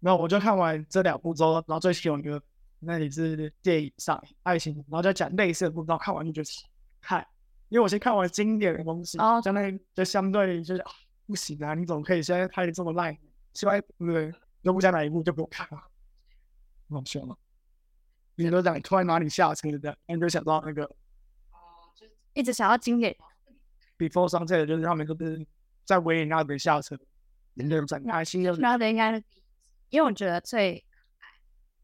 [0.00, 2.42] 没有，我就看完这两部之后，然后最喜欢一个。
[2.78, 6.68] 那里是电影上爱情，然后再讲类似的，不知道看完就觉得
[7.00, 7.26] 看，
[7.70, 10.84] 因为我先看完经典的东西，哦，相当于就相对就是
[11.26, 13.16] 不行啊，你怎么可以现在拍的这么烂？
[13.54, 14.32] 希望对不对？
[14.62, 15.78] 都不讲哪一部就不用看了，
[16.90, 17.34] 好笑吗？
[18.34, 20.88] 你都讲突然哪里下车的，你就想到那个，
[22.36, 23.16] 一直想要经典。
[23.98, 25.44] Before Sunset 就是他们都是
[25.84, 26.96] 在维也纳边下车，
[27.54, 28.54] 人就展开新的。
[28.58, 29.16] 那应该，
[29.88, 30.84] 因为我觉得最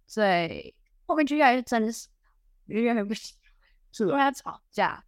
[0.07, 0.73] 最。
[1.05, 2.09] 后面就越来越真实，
[2.67, 3.37] 越来越不行，
[3.91, 5.05] 是的，因为他吵架，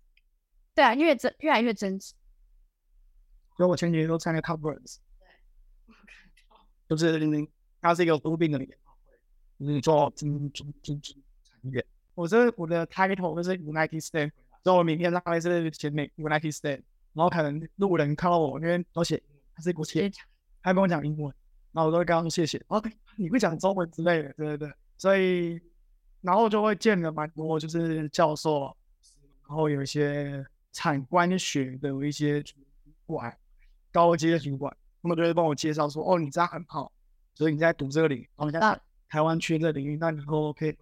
[0.74, 2.12] 对啊，越真越来越真实。
[3.56, 4.96] 所以我前几天都参加 conference，
[5.86, 5.94] 对，
[6.88, 7.48] 就是
[7.80, 11.86] 他是一个多病的演唱会，就是做金金金金产业。
[12.14, 14.32] 我这我的 title 就是 United States，
[14.64, 19.22] 所以我名片上面是写美 United States，然后可能路人看到我，因为都写
[19.54, 20.10] 他是国企，
[20.60, 21.32] 他跟我讲英文，
[21.70, 25.60] 然后我都会跟他说谢谢，OK，你会讲中文之类的，对对对，所以。
[26.24, 28.74] 然后就会见了蛮多，就是教授，
[29.46, 30.42] 然后有一些
[30.72, 32.54] 产官学的一些主
[33.04, 33.36] 管，
[33.92, 36.90] 高阶主管，他们就会帮我介绍说：“哦，你这样很好，
[37.34, 40.74] 所以你在读这个领域，然后在台湾区这个领域，那你以后可以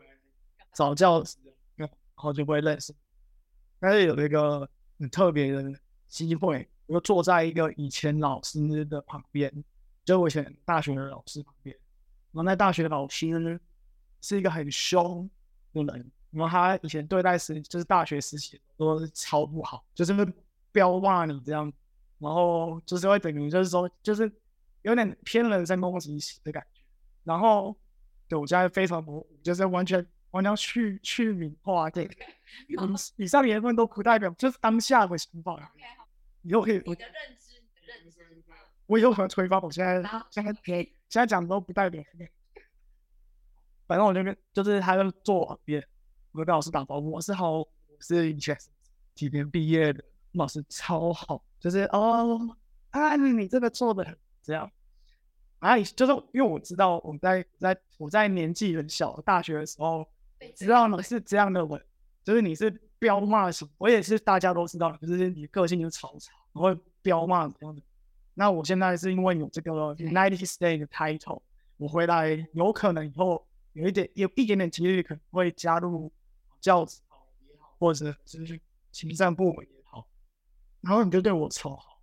[0.72, 1.36] 找教师，
[1.74, 2.94] 然后就会认识。
[3.82, 4.66] 但是有一个
[4.98, 5.74] 很特别的
[6.08, 9.52] 机会，我就坐在一个以前老师的旁边，
[10.06, 11.76] 就我以前大学的老师旁边，
[12.30, 13.60] 然后那大学的老师呢。
[14.24, 15.28] 是一个很凶
[15.72, 20.24] 的人，然后他以前对待实就是大学实习都是超不好，就是会
[20.70, 21.72] 彪骂你这样，
[22.20, 24.30] 然后就是会等于就是说就是
[24.82, 26.80] 有点偏人身攻击的感觉。
[27.24, 27.76] 然后
[28.28, 32.14] 对我现在非常模糊，就是完全完全去去名化这个。
[33.16, 35.72] 以上言论都不代表就是当下的想法。
[36.42, 38.18] 以后可以你的认知，你的认知。
[38.86, 42.02] 我以后可能推翻我现在现在现在讲的都不代表。
[43.86, 45.86] 反正我就跟就是他就坐旁边，
[46.32, 47.68] 我跟老师打招呼，我是好，我
[48.00, 48.56] 是以前
[49.14, 50.02] 几年毕业的，
[50.32, 52.56] 老师超好，就是哦，
[52.90, 54.70] 啊你你这个做的这样，
[55.58, 60.08] 啊就是因为我知道我在在我在年纪很小，大学的时候
[60.50, 61.82] 知道你是这样的人，
[62.24, 67.82] 就是你是彪骂型，我也是大家都知道，就是你个性就是吵吵，然后彪骂这样的。
[68.34, 71.42] 那我现在是因为有这个 United States 的 title，
[71.76, 73.46] 我回来有可能以后。
[73.74, 76.12] 有一点有一点点几率可能会加入
[76.60, 77.00] 教职
[77.48, 80.06] 也好，或者是行政部门也好，
[80.82, 81.98] 然后你就对我超好，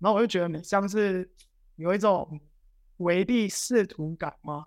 [0.00, 1.26] 然后我就觉得你像是
[1.76, 2.38] 有一种
[2.98, 4.66] 唯利是图感吗？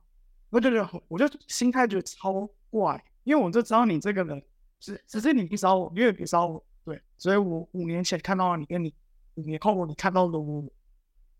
[0.49, 4.41] 我就觉得我就心态觉得超怪，因为我就知道你这个人
[4.79, 8.95] 只只是你不找我，因为不找我，对，所以我五年前看到了你，跟你
[9.33, 10.63] 五年后你看到了我，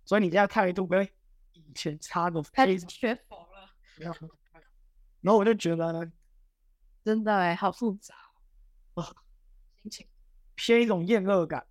[0.03, 1.07] 所以你现在态度跟
[1.53, 2.89] 以前差的非常。
[2.89, 4.19] 学佛了。
[5.21, 6.11] 然后我就觉得，
[7.05, 8.13] 真的哎，好复杂
[8.95, 9.05] 啊，
[9.81, 10.05] 心情
[10.55, 11.65] 偏一种厌恶感，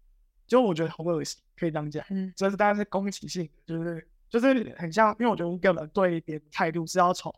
[0.47, 2.03] 就我觉得好恶心，可以这样讲。
[2.09, 7.31] 嗯，这是当然是攻击性，就是就是很像，因为我觉得一个人对别人态度是要从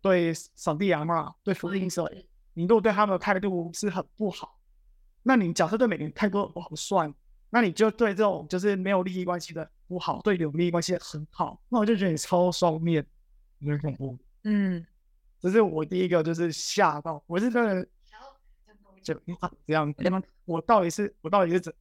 [0.00, 2.10] 对扫地阿妈、对福音社，
[2.54, 4.58] 你如果对他们的态度是很不好，
[5.22, 7.12] 那你假设对每个人态度不好算，
[7.50, 13.06] 那你就对这种就是没有利益关系的不好，对有利益关系的很好，那我就觉得你超双面，
[13.58, 14.18] 有点恐怖。
[14.44, 14.84] 嗯。
[15.40, 17.84] 这是我第一个，就是吓到，我是真的，
[19.02, 19.92] 就这样，
[20.44, 21.74] 我到底是，我到底是怎，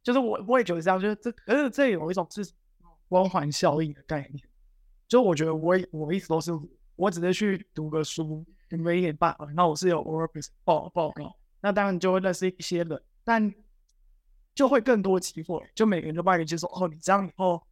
[0.00, 2.48] 就是我我也觉得这样，就是这，可是这有一种是
[3.08, 4.48] 光环效应的概念，
[5.08, 6.52] 就我觉得我我一直都是，
[6.96, 13.54] 我只是去读个书，没一点半，那我是有 work 报报告，那当然就会认识一些人，但
[14.54, 17.62] 就会更多机会，就每个人都帮你接受，哦，你这样以后，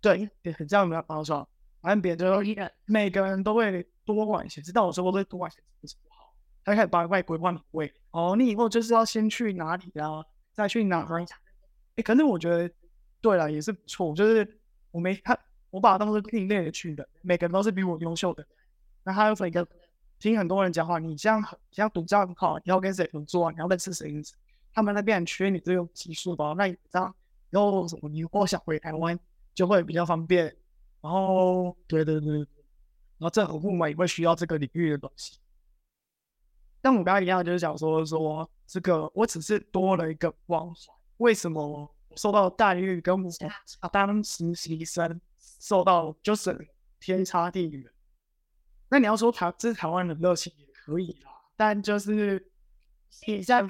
[0.00, 1.32] 对，很这样的方式。
[1.80, 6.32] 反正别人就每个人都会多管闲事，但我说我会多管闲事不是不好，
[6.64, 11.08] 他开始把外规划你位哦，你以后就是要先去哪里啊，再去哪？
[11.96, 12.72] 哎，可是我觉得
[13.20, 14.60] 对了，也是不错，就是
[14.92, 15.36] 我没他，
[15.72, 18.46] 我把他当做另类的去的，每个人都是比我优秀的。
[19.02, 19.66] 那还有一个
[20.18, 23.50] 听很多人讲话，你这样这样独占很好，你要跟谁合作？
[23.50, 24.22] 你要认识谁？
[24.72, 26.54] 他们那边缺你这种技术吧？
[26.56, 27.12] 那你这样
[27.50, 28.08] 以后什么？
[28.08, 29.18] 你如果想回台湾，
[29.54, 30.44] 就会比较方便。
[31.00, 32.46] 然后，对对对，然
[33.20, 35.38] 后政府部门也会需要这个领域的东西。
[36.80, 43.30] 但我刚刚一样，就是讲说说这个，我只是多了一个光环，为什么受到待遇跟我
[43.90, 45.20] 当实习生
[45.62, 47.88] 受到就是天差地远？
[48.88, 52.50] 那你要说台这是台湾的热情也可以啦，但就是
[53.26, 53.64] 以前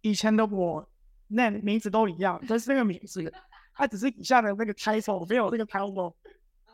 [0.00, 0.86] 以前的我
[1.28, 3.32] 那名字都一样，但是那个名字。
[3.76, 6.14] 他只是以下的那个 title 没有那个 title，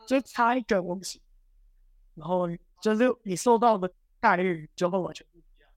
[0.07, 1.19] 就差一个东西，
[2.13, 2.47] 然后
[2.79, 5.69] 就是你受到的待遇就会完全不一样。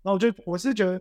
[0.00, 0.92] 然后我就我是觉得，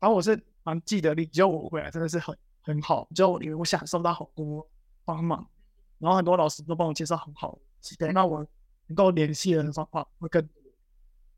[0.00, 4.68] 然后我是蛮记得你，就我回来真的是很很好，就因为我享受到好多
[5.04, 5.48] 帮忙，
[6.04, 7.58] 然后很多老师都帮我介绍很好，
[8.12, 8.46] 那我
[8.86, 10.62] 能够联系的方法会更多，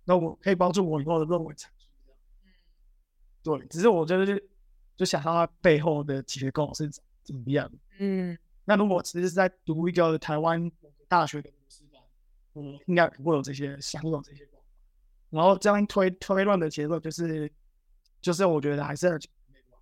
[0.04, 1.88] 那我可以帮助我以后的论文产出。
[2.44, 2.50] 嗯，
[3.42, 4.42] 对，只是我觉得
[4.96, 6.90] 就想到它背后的结构是。
[7.26, 7.68] 怎么样？
[7.98, 10.70] 嗯，那如果其实是在读一个台湾
[11.08, 12.00] 大学的博士班，
[12.54, 14.48] 嗯，应该不会有这些想有这些
[15.30, 17.52] 然后这样推推论的结论就是，
[18.20, 19.76] 就是我觉得还是要从美国。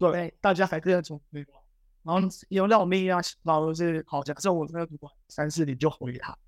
[0.10, 1.62] 对，大家还是要从美国。
[2.06, 6.38] 然后有让我们一样，老后是好，假设我这个主管三四年就回他，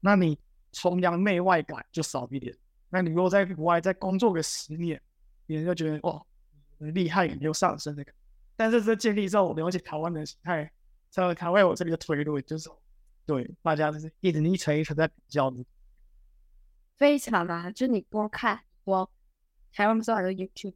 [0.00, 0.38] 那你
[0.72, 2.56] 崇洋媚外感就少一点。
[2.88, 4.98] 那你如果在国外再工作个十年，
[5.44, 6.24] 别人就觉得哇，
[6.78, 8.12] 厉害，又上升那个。
[8.56, 10.72] 但是这建立在我了解台湾的形态，
[11.10, 12.70] 在台湾我这里的推论就是，
[13.26, 15.62] 对大家就是一直一层一层在比较的，
[16.96, 19.10] 非常啊，就你多看我
[19.74, 20.72] 台湾不是很多 YouTube，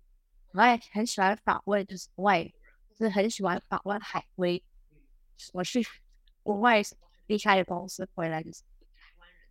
[0.52, 2.52] 我也很喜欢访问就是外，
[2.98, 4.62] 就是很喜欢访问海归，
[5.52, 5.84] 我去
[6.42, 9.48] 国外什么厉害的公司回来就是台湾人，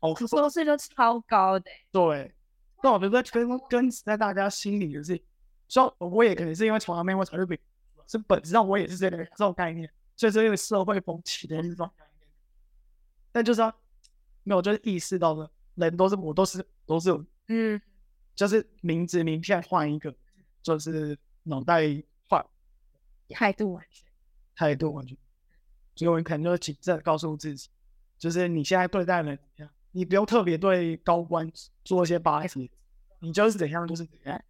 [0.00, 2.34] 哦，收视率超高的，对，
[2.82, 5.20] 那我觉得跟跟在大家心里的是，
[5.68, 7.58] 说我也可能是因为从来没有才日本。
[8.08, 12.28] 是本质上我也是这个这种概念，所以是因为社会风气的一种概念。
[13.32, 13.74] 但就是说，
[14.44, 17.10] 没有就是意识到了人都是我都是都是
[17.48, 17.82] 嗯，
[18.36, 20.14] 就是名字名片换一个，
[20.62, 22.04] 就是脑袋换
[23.34, 24.06] 态度完全
[24.54, 25.16] 态度完全，
[25.94, 27.68] 所以我可能就谨慎告诉自己，
[28.18, 31.50] 就是你现在对待人怎么样，你不用特别对高官
[31.84, 32.70] 做一些巴结，
[33.20, 34.42] 你就是怎样就是怎样。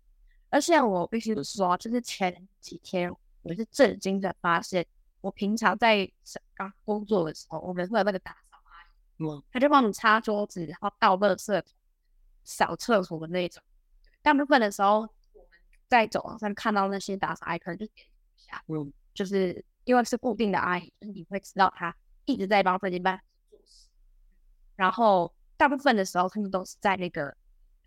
[0.48, 3.12] 而且我必须说，就是前几天
[3.42, 4.86] 我是震惊的发现，
[5.20, 6.08] 我平常在
[6.54, 11.62] 刚工作的时候，我们会有那个打扫阿姨，嗯，他就帮我们擦桌子，然后倒垃圾、
[12.44, 13.62] 扫厕所的那种。
[14.22, 15.50] 大部分的时候，我们
[15.88, 23.20] 在走廊上看到那些打扫阿姨，可能就点一下，嗯，就是因为是固定的阿姨，就是你会知道她一直在帮这间办
[23.50, 23.88] 做事。
[24.74, 27.34] 然后大部分的时候，他们都是在那个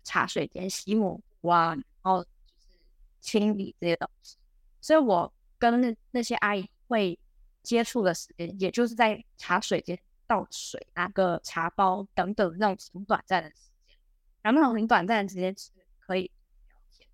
[0.02, 2.78] 茶水间洗抹布啊，然后就是
[3.20, 4.36] 清理这些东西。
[4.80, 7.18] 所以我跟那那些阿姨会
[7.62, 13.96] 接触的时间，也就是在茶水间倒水、拿个茶包等等那种很短暂的时间。
[14.42, 16.22] 然后那种很短暂的时间是可以
[16.68, 17.06] 聊天，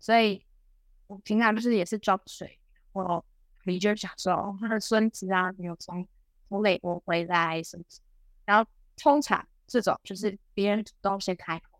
[0.00, 0.42] 所以
[1.06, 2.58] 我平常就是也是装水，
[2.94, 3.24] 我
[3.64, 6.06] 你就想说，哦，他的孙子啊，没有从
[6.48, 7.84] 从美国回来什么，
[8.44, 11.78] 然后通常这种就是别人主动先开口，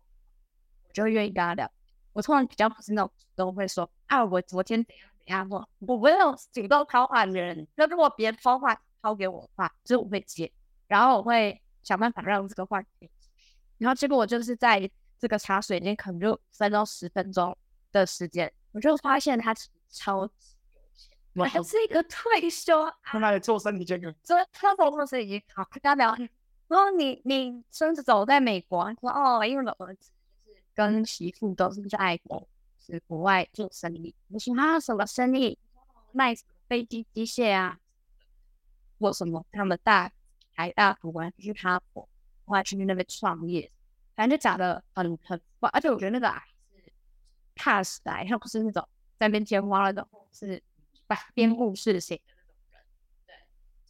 [0.87, 1.71] 我就愿意跟他聊。
[2.13, 7.67] 我通常比较不是那种主动会说啊，我昨天怎样怎样，我我不是那种主动抛话的人。
[7.75, 10.51] 那如果别人抛话抛给我的话，就是我会接，
[10.87, 13.09] 然后我会想办法让这个话题。
[13.77, 14.89] 然后结果我就是在
[15.19, 17.55] 这个茶水间，可能就五分钟十分钟
[17.91, 19.53] 的时间，我就发现他
[19.89, 20.54] 超级
[21.43, 26.29] 还是一个退休阿 他那里做身体健康，所以他从公司已经好跟他聊天，
[26.67, 30.11] 然后你你孙子走在美国，他说哦，因为我的儿子
[30.45, 34.15] 就是跟媳妇都是在国是国外做生意。
[34.27, 35.57] 你说他什么生意？
[36.11, 36.33] 卖
[36.69, 37.77] 飞机机械啊，
[38.97, 40.09] 或什么他们大
[40.55, 42.07] 台大主管去哈佛，
[42.45, 43.69] 后来去那边创业，
[44.15, 46.93] 反正就讲的很很快，而且我觉得那个癌是
[47.53, 48.87] 踏实的癌，他不是那种
[49.19, 50.63] 在那边天花乱坠，是
[51.07, 52.81] 百编故事型的那种人。
[53.27, 53.35] 对，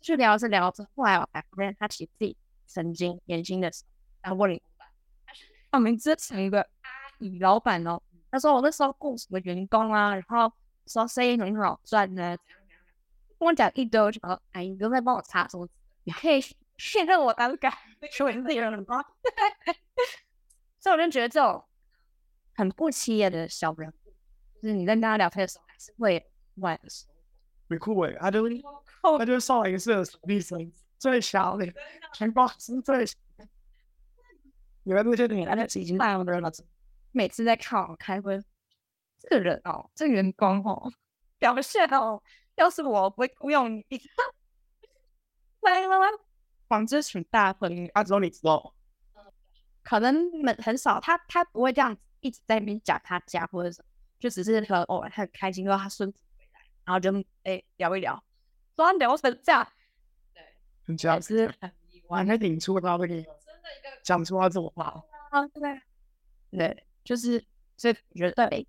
[0.02, 3.90] 就聊着聊着，后来我才发现他其实自己曾经年轻的时候
[4.22, 4.88] 当过领老板，
[5.26, 6.90] 他是我们之前一个阿
[7.20, 8.02] 姨老板哦。
[8.32, 10.52] 他说我那时候雇什么员工啊，然后
[10.88, 12.82] 说生意很好赚呢，怎样怎样，
[13.40, 16.42] 跟我讲一堆，我就说阿姨你都在帮我擦桌子，你可以
[16.78, 17.72] 信任我当干，
[18.12, 19.06] 说你自己人吗？
[20.80, 21.64] 所以我就觉得这种
[22.56, 24.14] 很不起眼的小人物，
[24.62, 27.16] 就是你在跟他聊天的时候，还是会有意外的时候。
[27.68, 28.62] 很酷诶，他就是
[29.02, 31.66] 扣他就是少林寺的手臂神最小的，
[32.14, 33.48] 全公司最小的。
[34.84, 36.52] 你们那些女的已经那样的人了，
[37.12, 38.40] 每次在看我开会，
[39.18, 40.92] 这个人哦，这个员工哦，
[41.40, 42.22] 表现哦，
[42.54, 44.02] 要是我不会雇佣你，
[45.62, 46.20] 来了，
[46.68, 48.76] 纺织群大会，啊，只有你知道。
[49.82, 53.88] 可能很很少，他他不会这样子一直在那边讲他家或者什么，
[54.20, 56.20] 就只是和偶尔他很开心，说他孙子
[56.86, 57.12] 然后就
[57.44, 58.14] 哎聊一聊，
[58.76, 59.68] 说他聊成这样，
[60.34, 60.44] 对，
[60.86, 65.04] 很假也，是很意外还可以顶出他那个真的一个讲出他这种话。
[65.32, 65.82] 啊，对，
[66.52, 67.44] 对，就是，
[67.76, 68.68] 所以我觉得对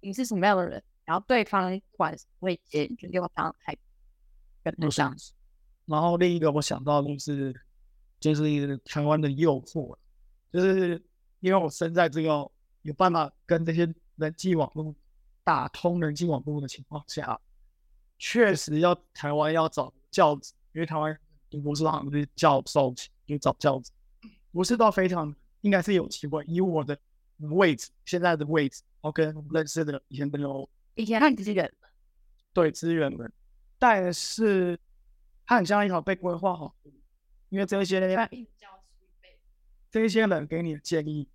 [0.00, 3.80] 你是什么样的人，然后对方不管什么位阶，你就给我当态度，
[4.62, 5.16] 跟得上。
[5.86, 7.54] 然后另一个我想到的就是，
[8.20, 9.96] 就是台湾的诱惑，
[10.52, 11.02] 就是
[11.40, 12.28] 因为我身在这个
[12.82, 14.94] 有办法跟这些人际网络
[15.48, 17.40] 打通人际网络的情况下，
[18.18, 21.18] 确实要台湾要找教子，因为台湾
[21.48, 23.90] 读博士好像是教授级，就找教子，
[24.52, 26.98] 不是到非常应该是有机会，以我的
[27.38, 31.74] 位置现在的位置，我跟认识的以前朋友以前看你这个人，
[32.52, 33.32] 对资源人，
[33.78, 34.78] 但是
[35.46, 36.90] 它很像一条被规划好的，
[37.48, 37.98] 因为这些
[39.90, 41.26] 这些人给你的建议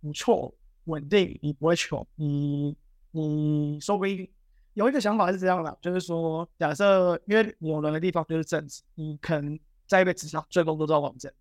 [0.00, 0.52] 不错，
[0.86, 2.76] 稳定，你不会穷，你
[3.12, 4.28] 你说不定
[4.74, 11.36] 有一个想法是这样的，就是说，假设因为有人的地方就是政治，你可能在一个职场最终都在玩政治，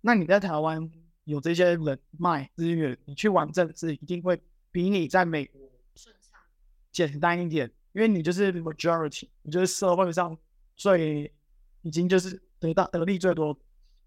[0.00, 0.90] 那你在台湾
[1.24, 5.60] 有这些人脉资源，你去玩政治一定会比你在美国
[5.96, 6.40] 顺畅，
[6.92, 10.38] 简单一点，因为你就是 majority，你就是社会上
[10.76, 11.32] 最
[11.82, 13.58] 已经就是得到得利最多。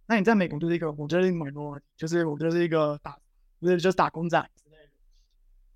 [0.05, 3.19] 那你在美国就是一个，我就是 minority，就是我就是一个打，
[3.59, 4.91] 不是就是打工仔之类的。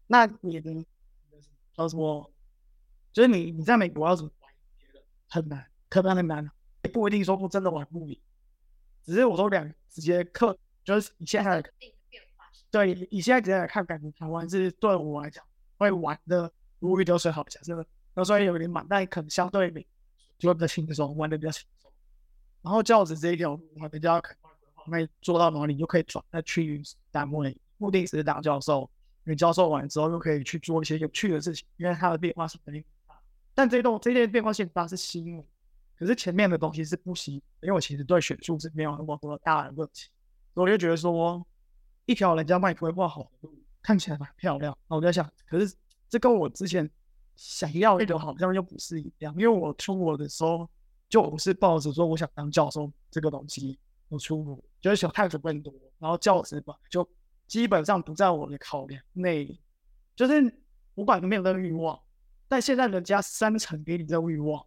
[0.07, 0.73] 那你的
[1.75, 2.31] 叫什么？
[3.11, 6.49] 就是你你在美国要怎么玩别人很难，可能很难，
[6.91, 8.19] 不一定说不真的玩不赢。
[9.03, 11.63] 只是我说两直接克，就是你现在
[12.71, 15.45] 对，你现在直接来看，感觉台湾是对我来讲
[15.77, 19.85] 会玩的如鱼得水好，假设那虽然有点满，但可能相对比
[20.39, 21.91] 就会比较轻松，玩的比较轻松。
[22.63, 24.35] 然后教职这一条路，我比较可
[24.87, 28.89] 能做到哪里就可以转再去单位，目的是当教授。
[29.25, 33.21] 你教授完之后，又可以去做一些有趣的事情，因为它的变化性肯定很大。
[33.55, 35.43] 但这栋这件变化性大是新的，
[35.97, 37.35] 可是前面的东西是不新。
[37.61, 40.09] 因为我其实对选数是没有那么多大的问题，
[40.53, 41.41] 所以我就觉得说，
[42.05, 44.77] 一条人家帮你规划好的路，看起来蛮漂亮。
[44.89, 45.73] 那我在想，可是
[46.09, 46.89] 这跟我之前
[47.37, 49.33] 想要的好像又不是一样。
[49.35, 50.69] 因为我出国的时候，
[51.07, 57.07] 就不是抱着说我想当教授这个东西我出国，就是想探索更多，然后教职吧就。
[57.53, 59.59] 基本上不在我的考量内，
[60.15, 60.33] 就是
[60.95, 62.01] 我本来没有那个欲望，
[62.47, 64.65] 但现在人家三成给你这个欲望，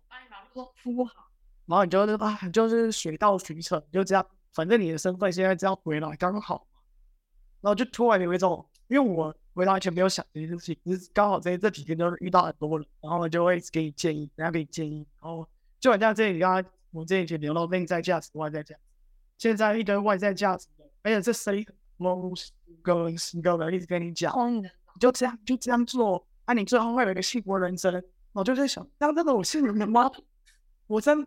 [0.84, 1.28] 不好，
[1.66, 6.64] 然后你就是啊，就是水到渠成，就这样，反正你的身份现在这样回来刚好，
[7.61, 15.45] 然后就突然有一种，因为我回来完全没有想这些事情，只是刚好这这几天就是遇到很多人，然后就会给你建议，人家给你建议，然后
[15.80, 18.80] 就好像这里刚刚我这里去聊到内在价值、外在价值，
[19.39, 21.66] 现在一堆外在价值的，而且这谁？
[21.97, 22.32] 某
[22.82, 24.32] 个人、十个人一直跟你讲，
[24.62, 24.68] 你
[25.01, 28.03] 就这样，就这样做，啊，你最后会有一个幸福人生。
[28.32, 30.11] 我就在想，那真的我幸福吗？
[30.86, 31.26] 我真，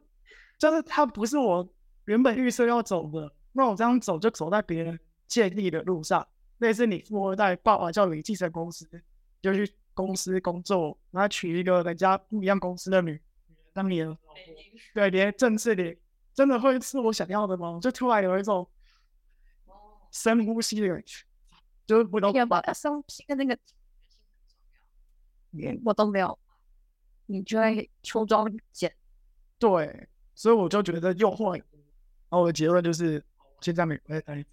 [0.58, 1.68] 真的他不是我
[2.06, 3.32] 原本预设要走的。
[3.52, 6.26] 那我这样走，就走在别人建立的路上。
[6.60, 8.88] 类似你富二代爸爸叫你继承公司，
[9.42, 13.20] 就去公司工作，然后娶一个人家不一样公司的女
[13.74, 14.34] 当你的老婆。
[14.94, 15.98] 对，连政治里
[16.34, 17.80] 真的会是我想要的吗？
[17.82, 18.68] 就突然有一种。
[20.12, 21.24] 深呼吸的感觉，
[21.86, 22.34] 就是不懂。
[22.48, 23.58] 把深呼吸的那个，
[25.86, 26.38] 我都没有，
[27.28, 28.92] 你就会秋装减。
[29.60, 31.56] 对，所以我就觉得诱惑。
[31.56, 31.64] 然
[32.30, 33.24] 后我的结论就是，
[33.62, 34.52] 现在美国在待一阵。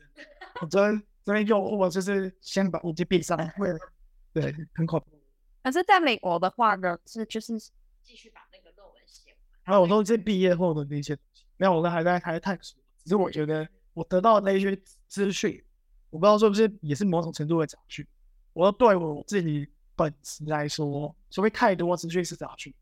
[0.61, 3.37] 我昨天昨天诱惑就是先把眼睛闭上，
[4.33, 5.19] 对，很恐怖。
[5.63, 7.59] 可是在美国的话呢，是就是
[8.03, 9.39] 继续把那个论文写完。
[9.63, 12.79] 还有我说是毕业后的那些东西，没有，我都还在还在探索。
[13.03, 13.67] 只是我觉得。
[13.97, 14.79] 我得到的那些
[15.09, 15.63] 资讯，
[16.11, 18.07] 我不知道是不是也是某种程度的杂讯。
[18.53, 22.73] 我对我自己本职来说，所谓太多资讯是杂讯，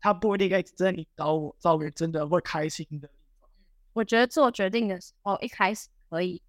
[0.00, 3.48] 它不一定可以真的引导我造个真的会开心的地方。
[3.92, 6.40] 我觉得做决定的时候，一开始可以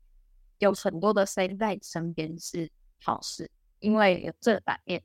[0.59, 5.03] 有很多的声音在身边是好事，因为有这反面。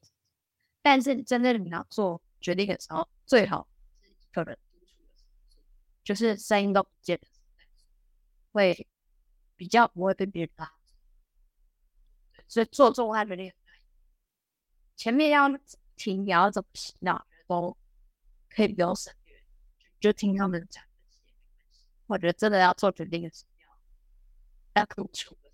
[0.82, 3.66] 但是真正你要做决定的时候，最好
[4.00, 4.56] 是一个人
[6.04, 7.20] 就是声音都不见。
[8.52, 8.86] 会
[9.58, 10.72] 比较不会被别人拉，
[12.46, 13.52] 所以做重大决定，
[14.96, 15.48] 前面要
[15.96, 17.76] 听你要怎么洗脑都
[18.48, 19.44] 可以不用省略，
[19.98, 20.82] 就听他们讲。
[22.06, 23.74] 我觉得真的要做决定的时候，
[24.74, 25.50] 要付出的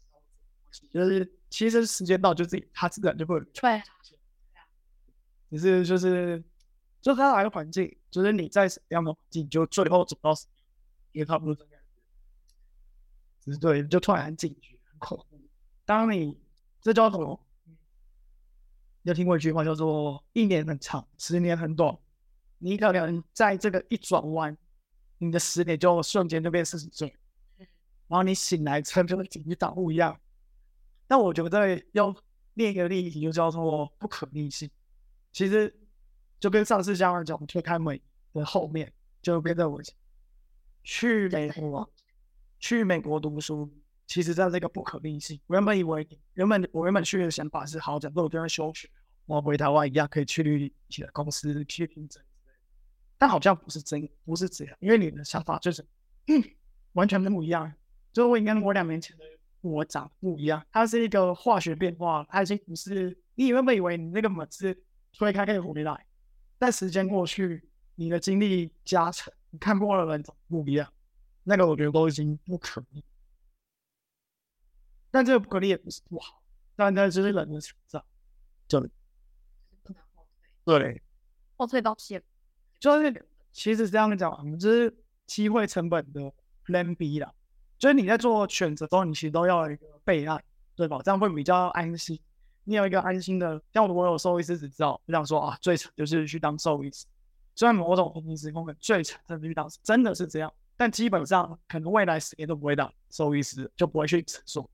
[0.71, 3.83] 时候，就是其实时间到就自己他自然就会出来。
[5.51, 6.45] 只是就是
[7.01, 10.33] 就他来个环境，就是你在什么样的环境，就最后走到
[11.13, 11.67] 也差不多
[13.45, 13.61] 这样。
[13.61, 15.41] 对，就突然很警觉，很恐怖。
[15.85, 16.39] 当你
[16.81, 17.41] 这叫什么？
[19.03, 21.95] 有听过一句话叫做“一年很长，十年很短”。
[22.59, 24.57] 你可能在这个一转弯，
[25.19, 27.15] 你的十年就瞬间就变四十岁，
[28.09, 30.19] 然后你醒来之后就跟警局党不一样。
[31.07, 32.17] 但我觉得要
[32.55, 34.71] 另一个例子就叫做不可逆性。
[35.33, 35.79] 其实
[36.41, 38.01] 就跟上次讲的讲推开门
[38.33, 38.91] 的后面，
[39.21, 39.83] 就变得我
[40.83, 41.87] 去美国。
[42.65, 43.71] 去美国读书，
[44.07, 45.39] 其实在这个不可逆性。
[45.49, 48.89] 我原本以为，原本我原本去的想法是，好，讲说我这边休学，
[49.27, 52.23] 我回台湾一样可以去其他公司去竞争
[53.19, 55.85] 但好像不是真，不是这样，因为你的想法就是，
[56.95, 57.71] 完全不一样。
[58.15, 59.25] 就我应该我两年前的
[59.61, 64.75] 我长不一样，它是一个化学变化，它已经不是你原本以为你那个门是
[65.13, 66.07] 推开可以回来，
[66.57, 70.91] 但时间过去，你的经历加成，你看过的人不一样。
[71.45, 73.05] 那个我觉得都已经不可逆，
[75.11, 76.43] 但这个不可逆也不是不好，
[76.75, 78.05] 但那只是人的成长，
[78.67, 78.89] 就
[80.65, 81.03] 对，
[81.57, 82.23] 后退到现，
[82.81, 86.33] 就是其实这样讲，我们是机会成本的
[86.65, 87.31] Plan B 啦，
[87.79, 90.43] 就是你在做选择中，你其实都要有一个备案，
[90.75, 90.99] 对吧？
[91.05, 92.19] 这样会比较安心，
[92.65, 97.05] 你有一个安心的，像我有兽医师执照，就想说啊，最惨就是去当兽医师，
[97.55, 100.51] 虽然某种平行时空的最惨真的去当，真的是这样。
[100.77, 104.69] 但基本上，可能未来十年都不会当兽医师，就不会去诊所。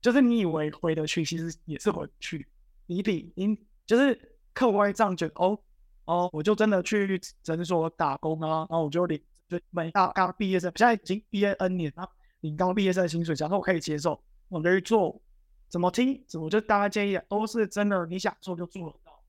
[0.00, 2.46] 就是你以为回得去，其实也是回不去。
[2.86, 4.18] 你比你就是
[4.52, 5.58] 客观上觉得，哦
[6.04, 12.08] 哦，我就真的去诊所打工啊，然后我就领就每大刚毕业生，现在已经毕业 N 年了，
[12.40, 15.20] 领刚毕业生的薪水，假设我可以接受，我就去做。
[15.68, 16.24] 怎么听？
[16.26, 19.22] 怎么就大家建议都是真的，你想做就做得到。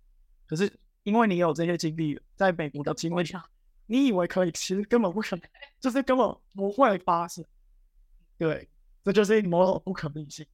[0.47, 0.71] 可是
[1.03, 3.45] 因为你有这些经历，在美国的经历下。
[3.91, 5.41] 你以为可以，其实根本不可能，
[5.79, 7.43] 就是根本不会发生。
[8.37, 8.69] 对，
[9.03, 10.45] 这就是某种不可逆性。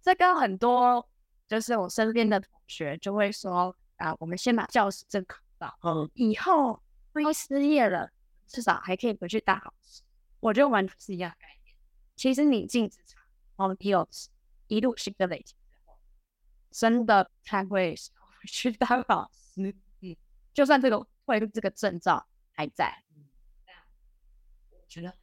[0.00, 1.04] 这跟很多
[1.48, 6.80] 就是我身边的同学就会说啊，我们先把教师证考到，嗯，以后
[7.14, 8.08] 万一失业了，
[8.46, 10.00] 至少还可以回去当老师。
[10.38, 11.74] 我觉得完全是一样的概念。
[12.14, 13.20] 其实你进职场，
[13.56, 14.08] 然后你有
[14.68, 15.98] 一路新的累积之后，
[16.70, 19.74] 真的才会回去当老师。
[20.00, 20.16] 嗯，
[20.52, 22.24] 就算这个会这个证照
[22.54, 23.02] 还在，
[24.70, 25.14] 我觉得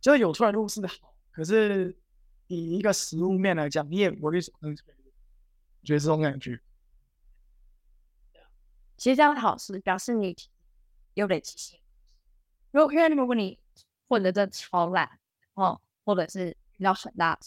[0.00, 1.96] 就是有出来路是好，可是
[2.46, 5.12] 以一个实物面来讲，你也不会守那个退路，
[5.82, 6.60] 觉得这种感觉。
[8.96, 10.34] 其实这样是好事，表示你
[11.14, 11.78] 有点积性。
[12.70, 13.58] 如果因为如果你
[14.08, 15.18] 混的真的超烂，
[15.54, 17.40] 哦，或者是遇到很大的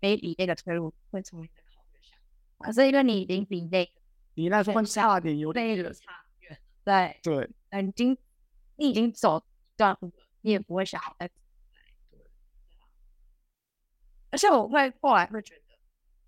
[0.00, 2.16] ，maybe 那个退路会成为你的考虑项。
[2.58, 3.90] 可是因为你已经比那个
[4.34, 8.16] 你那混差点有点那个差远，对，对，呃，已经
[8.76, 11.34] 你已经走一段路了，你也不会想好再走。
[14.30, 15.62] 而且我会后来会觉得，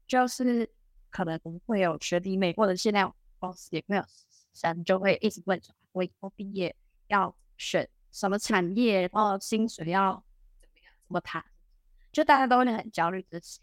[0.07, 0.70] 就是
[1.09, 6.76] 可能会有学弟妹，或者现在公司也没有实习生，就会一直问说，我以后毕业
[7.07, 10.22] 要选什么产业，然后薪水要
[10.61, 11.42] 怎么样，怎么谈，
[12.12, 13.62] 就大家都会很焦虑这些。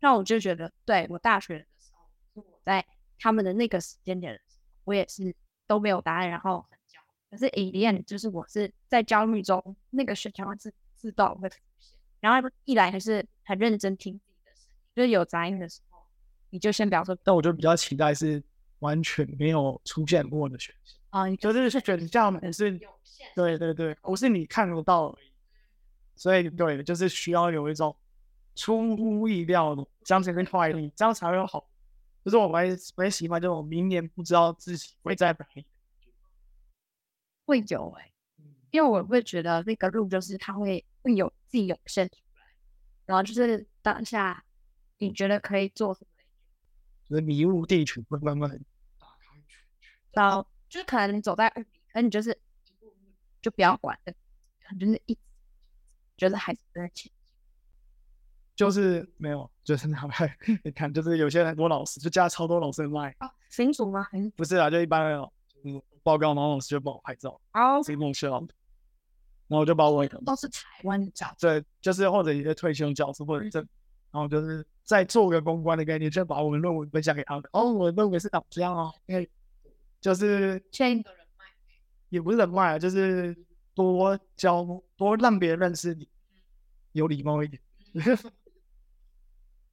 [0.00, 2.84] 那我就觉得，对我大学的时候，我在
[3.18, 4.40] 他们的那个时间点
[4.84, 5.36] 我也是
[5.68, 6.66] 都没有答案，然后。
[7.30, 11.96] 可是 end，就是我是在焦虑中，那个选项会自自动会出现。
[12.20, 16.00] 然后一来还是很认真听自己的声音，就是有杂音的时候，
[16.50, 18.42] 你就先不要说但我就比较期待是
[18.80, 23.28] 完全没有出现过的选项，啊，你就是是觉得这样也是有限。
[23.34, 25.28] 对对对，不是你看得到而已。
[26.16, 27.94] 所以对，就是需要有一种
[28.56, 31.68] 出乎意料的，这样才会快乐，这样才会好。
[32.24, 35.64] 就是我蛮蛮喜欢这种明年不知道自己会在哪里。
[37.48, 38.12] 会有哎、
[38.70, 42.42] 因为我会觉得那个路就是它会会有自己涌现出来，
[43.06, 44.44] 然后就是当下
[44.98, 46.10] 你觉得可以做什么，
[47.08, 48.50] 就是迷雾地图会慢慢
[48.98, 49.42] 打开。
[50.12, 52.38] 然后就是可能你走在二里，可能你就是
[53.40, 53.98] 就不要管
[54.78, 55.20] 就是一直
[56.18, 57.12] 觉得还是在前进。
[58.54, 59.88] 就是没有，就是？
[60.62, 64.02] 你看，就是有些很多老师就加超多老师的麦，啊，新竹吗？
[64.02, 67.98] 还是不是啊，就一般的就是报告，然后老师就帮我拍照，哦，自己
[69.48, 73.58] 然后我就把我都是台湾的教对就是或者一些退休教师或者这，
[74.10, 77.44] 然后就是再做个公关的概念，就把我们论文分享给他们。
[77.52, 79.26] 哦，我的论文是长这样哦，因为
[80.02, 81.44] 就是现在的人脉，
[82.10, 83.34] 也不是人脉啊，就是
[83.74, 86.06] 多交多让别人认识你，
[86.92, 87.62] 有礼貌一点。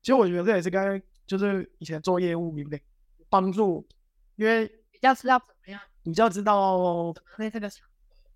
[0.02, 2.82] 其实我觉得这也是刚刚就是以前做业务有点
[3.28, 3.86] 帮助，
[4.38, 7.86] 因为比较知道怎么样你就要知道在这个场，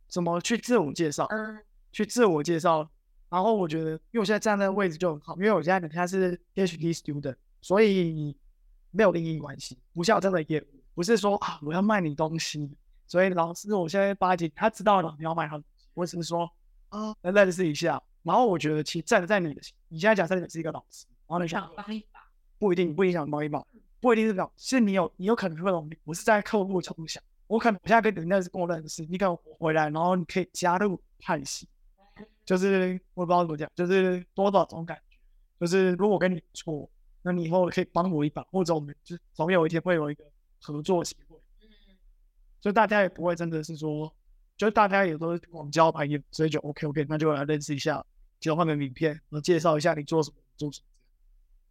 [0.08, 2.90] 怎么去自我介绍，嗯，去自我介绍。
[3.30, 8.36] 然后我觉得，因为我现在站在的位置就很好，因为我现在等下是 PhD student，所以
[8.90, 10.66] 没有利益关系，不像真的业务，
[10.96, 15.62] 不是说啊我要卖你东西，所以老师我现在八级，他知道了你要卖他，
[15.94, 16.52] 我只是说
[16.90, 18.02] 啊来认识一下。
[18.24, 22.20] 然后我觉得其实站在你的，你现在假设你是一个老师，然后你想想帮一把，
[22.58, 23.64] 不一定不一定想帮一把，
[24.02, 31.68] 不一定是老，是你有你有可能会容易，我是在客户层想，我可能我现在跟你认识跟我认识，你可能回来，然后你可以加入派系，
[32.46, 35.18] 就是我不知道怎么讲，就是多少种感觉，
[35.60, 36.88] 就是如果我跟你不错，
[37.24, 40.24] 那你以后可以帮我一把，或者我们就是总有一天会有一个
[40.62, 41.68] 合作机会，嗯，
[42.62, 44.16] 所以大家也不会真的是说，
[44.56, 48.06] 就是大家也都是广交朋友，所以就 OK OK，那就来认识一下，
[48.40, 50.86] 交换个名片，然后介绍一下你做什么做什么。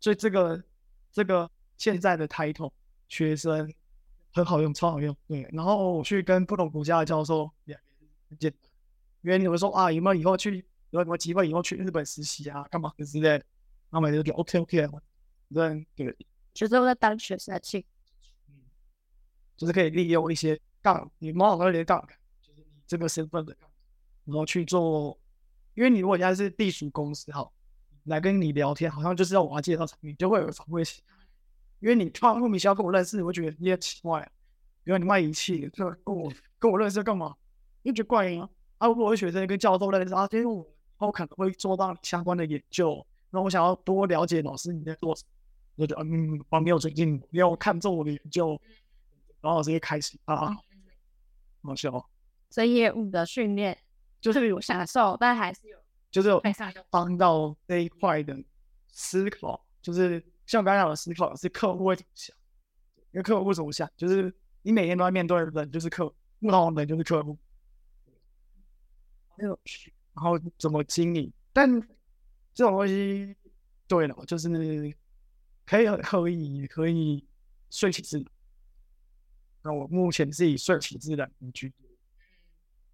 [0.01, 0.61] 所以这个
[1.12, 2.72] 这个现在的 title
[3.09, 3.72] 学生
[4.33, 5.16] 很好用，超好用。
[5.26, 7.79] 对，然后我去跟不同国家的教授也
[8.29, 8.70] 很简单，
[9.22, 13.45] 因为你们说啊，有没有以后去有没有机会以后去日本实习啊，干嘛的之类的，
[13.91, 14.89] 然后每次就 OK OK，
[15.53, 16.16] 对对，
[16.55, 17.85] 就是我在当学生去，
[18.49, 18.55] 嗯，
[19.57, 23.70] 就是可以利用一些杠，你某种程度的杠杆，就是你这个身份的杠杆，
[24.24, 25.18] 然后去做。
[25.74, 27.49] 因为你如果现在是隶属公司哈，
[28.07, 31.01] 来跟你聊天，好像就是要我要介绍产品，就会有防卫心。
[31.81, 34.31] 因为你突然莫名其妙跟我认识，我会觉得你也奇怪、啊。
[34.85, 37.35] 比如你卖仪器，就跟我跟我认识干嘛？
[37.83, 38.49] 你觉得怪吗？
[38.79, 40.66] 啊，如果我是学生跟教授认识啊，因为我以
[40.97, 45.31] 后可能会做到相关的研究，那我想要多了解老师你在做什么，
[45.76, 48.61] 我就嗯，我没有最近没有看中我的研究，
[49.41, 50.57] 然后老师就开始啊，
[51.62, 52.05] 好笑哦，
[52.51, 53.76] 所以业务的训练
[54.20, 55.79] 就是有享受，但还是有
[56.11, 56.43] 就是有。
[56.89, 58.35] 帮到这一块的
[58.89, 62.34] 思考，就是像我刚才讲的思考是客户会怎么想，
[63.12, 67.38] 因为客户会怎么想，就是你每天都在面对的人就是客户，不同的人就是客户，
[69.36, 69.92] 很有趣。
[70.14, 71.70] 然后怎么经营，但
[72.53, 73.36] 这种东西
[73.86, 74.49] 对了，就是
[75.64, 77.24] 可以很刻意，可以
[77.70, 78.26] 顺其自然。
[79.62, 81.86] 那我目前是以顺其自然居多，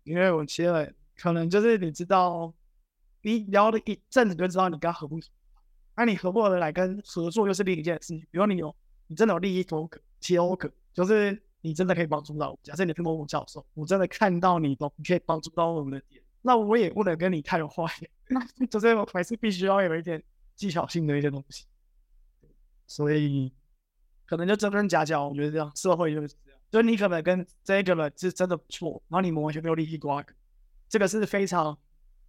[0.03, 2.53] 因为我觉得可能就是你知道，
[3.23, 5.19] 你聊了一阵子就知道你跟他合不，
[5.97, 8.21] 那你合不合得来跟合作又是另一件事情。
[8.31, 8.75] 比如你有
[9.07, 12.59] 你真的有利益纠葛、纠葛，就是你真的可以帮助到我。
[12.63, 17.85] 假设你是某某教授，我真的看到你都可以帮助到我们的点，那我也不能跟你太坏，
[18.71, 20.23] 就是我还是必须要有一点
[20.55, 21.65] 技巧性的一些东西。
[22.87, 23.53] 所以
[24.27, 26.35] 可能就真真假假，我觉得这样社会就是。
[26.71, 30.35] 所以你可能跟这个人是真的不错，然后你们完全没有利益瓜葛，
[30.89, 31.79] 这个是非常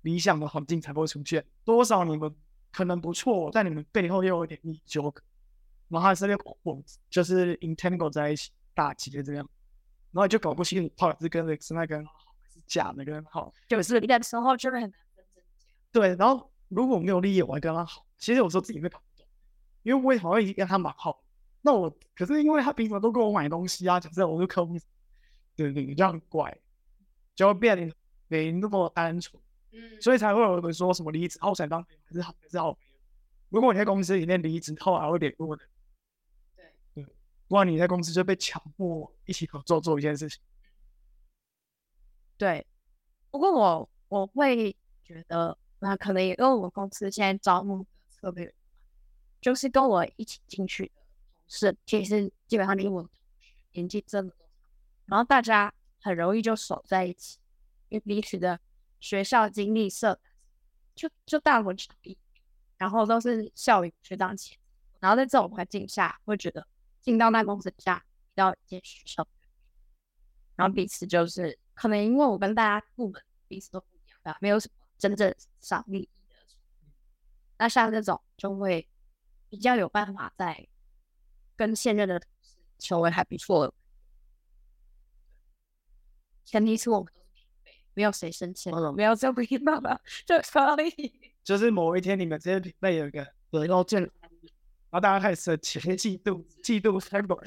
[0.04, 1.44] 理想的环境才会出现。
[1.64, 2.32] 多少你们
[2.76, 5.24] 可能不错，但你们背后又有一点利益纠葛，
[5.88, 9.50] 然后还是那混，就是 entangle 在一起打击的这样，
[10.12, 13.54] 然后就搞不清楚到底是跟是那个好还是假的跟好。
[13.70, 15.68] 就是你的时候就会很难分真假。
[15.94, 19.26] 对，然后如果没有利益，我还跟他好，其实有时候自己会搞不懂，
[19.84, 21.24] 因为我也好像已经跟他蛮好。
[21.62, 24.78] 那我可是因为他平常都给我买东西啊，假设我是客户，
[25.56, 26.56] 对对，这样怪，
[27.34, 27.96] 就会变得
[28.28, 29.42] 没那么单纯，
[29.72, 32.96] 嗯，所以才会有人说什么离职后才当朋友还是好还是好朋友。
[33.50, 35.64] 如果你在公司里面离职后还会联络的，
[36.56, 37.06] 对对，
[37.48, 40.42] 不然你在公司就被强迫一起合作做一件事情。
[42.38, 42.66] 对，
[43.32, 48.54] 不过我我会觉得，那可能也因为我们公司现在招募的策略，
[49.40, 51.02] 就是跟我一起进去的。
[51.02, 53.10] 同事，其实基本上因为我
[53.72, 54.36] 年纪真的
[55.06, 57.40] 然后大家很容易就守在一起，
[57.90, 58.60] 因为彼此的
[59.06, 60.20] 学校经历、社
[60.96, 62.18] 就就大同小异，
[62.78, 64.58] 然后都是校友学长姐，
[65.00, 66.66] 然后在这种环境下，会觉得
[67.02, 68.04] 进到那公司下
[68.34, 69.28] 要一间学校，
[70.56, 76.36] 然后彼此就是可能因为我跟大家部门彼此都不一样，没有什么真正上利益的，
[77.58, 78.88] 那像这种就会
[79.50, 80.68] 比较有办法在。
[81.58, 83.74] 跟现任的同事成为还不错的，
[86.44, 87.25] 前提是我们都，
[87.96, 91.12] 没有谁生气，没有这么一棒的就可以。
[91.44, 94.12] 就是某一天你们这些平辈有一个得到见，然
[94.92, 97.40] 后大家开始前 嫉妒、嫉妒、羡慕，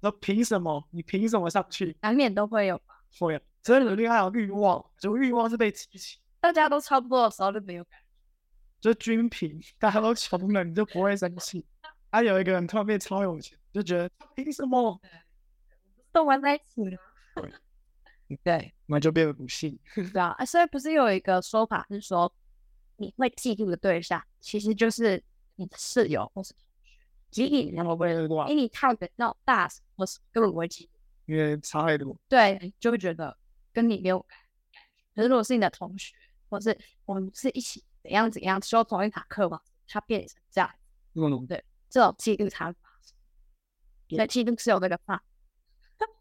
[0.00, 0.82] 那凭什么？
[0.90, 1.96] 你凭什么上去？
[2.00, 3.02] 难免都会有吧？
[3.18, 6.18] 会啊，真的厉害有欲望，就欲望是被激起。
[6.40, 8.04] 大家都差不多的时候就没有感觉，
[8.80, 11.66] 就均平， 大家都穷了，你就不会生气。
[12.10, 15.00] 还有一个人突然变超有钱，就觉得凭什么？
[16.12, 16.98] 都玩在一起了。
[18.42, 19.78] 对，那就变得不幸。
[19.94, 22.32] 对啊，所以不是有一个说法是说，
[22.96, 25.22] 你会嫉妒的对象其实就是
[25.56, 26.92] 你的室友或是同学。
[27.30, 30.88] 其实你我不会因为你看的那种大，或是根本不会嫉妒，
[31.26, 32.16] 因为差太多。
[32.28, 33.36] 对，就会觉得
[33.72, 34.78] 跟你没有感觉。
[35.14, 36.14] 可是如果是你的同学，
[36.48, 40.70] 或是我们是一起怎样怎样修同一堂课嘛，他变成这样，
[41.14, 41.62] 嗯，对。
[41.90, 43.16] 这种嫉妒才发生，
[44.08, 45.22] 因为嫉妒是有这个发。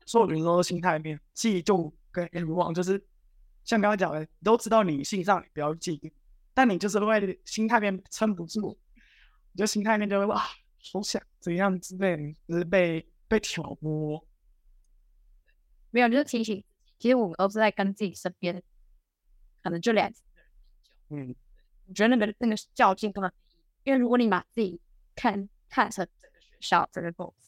[0.05, 3.01] 所以很多心态面，嫉妒跟欲望就是
[3.63, 6.11] 像刚刚讲的，你都知道你性上不要嫉妒，
[6.53, 8.77] 但你就是会心态面撑不住，
[9.51, 10.41] 你就心态面就会哇，
[10.91, 14.25] 好想怎样之类，就是被被挑拨。
[15.91, 16.63] 没有，就是提醒，
[16.99, 18.61] 其实我们都是在跟自己身边，
[19.61, 20.15] 可能就两个
[21.09, 21.27] 人。
[21.27, 21.35] 嗯，
[21.87, 23.31] 我觉得那个那个较劲根本，
[23.83, 24.79] 因为如果你把自己
[25.15, 25.49] 看。
[25.69, 27.46] 看成整个学校、整个公司、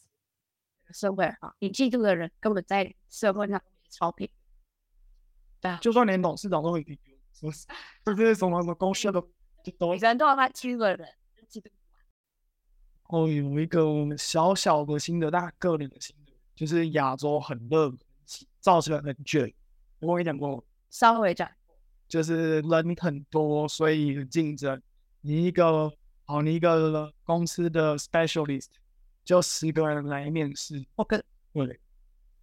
[0.92, 4.28] 社会啊，你嫉妒的人根本在社会上超平。
[5.60, 6.98] 对啊，就算连董事长都会嫉妒，
[7.32, 7.66] 是不是？
[8.04, 9.22] 这是什么什么公司的？
[9.64, 11.08] 每个人都要他嫉妒的人，
[11.48, 11.66] 嫉妒
[13.04, 17.92] 哦，有一个我们小小的心得，大个人的心得，就是亚洲很热，
[18.60, 19.52] 造成很卷。
[20.00, 21.76] 我跟你讲过，稍微讲过，
[22.08, 24.80] 就是人很多，所以很竞争。
[25.20, 25.92] 你一个。
[26.26, 28.68] 好，你一个公司的 specialist
[29.30, 31.22] 就十个人来面试，OK，
[31.52, 31.78] 对。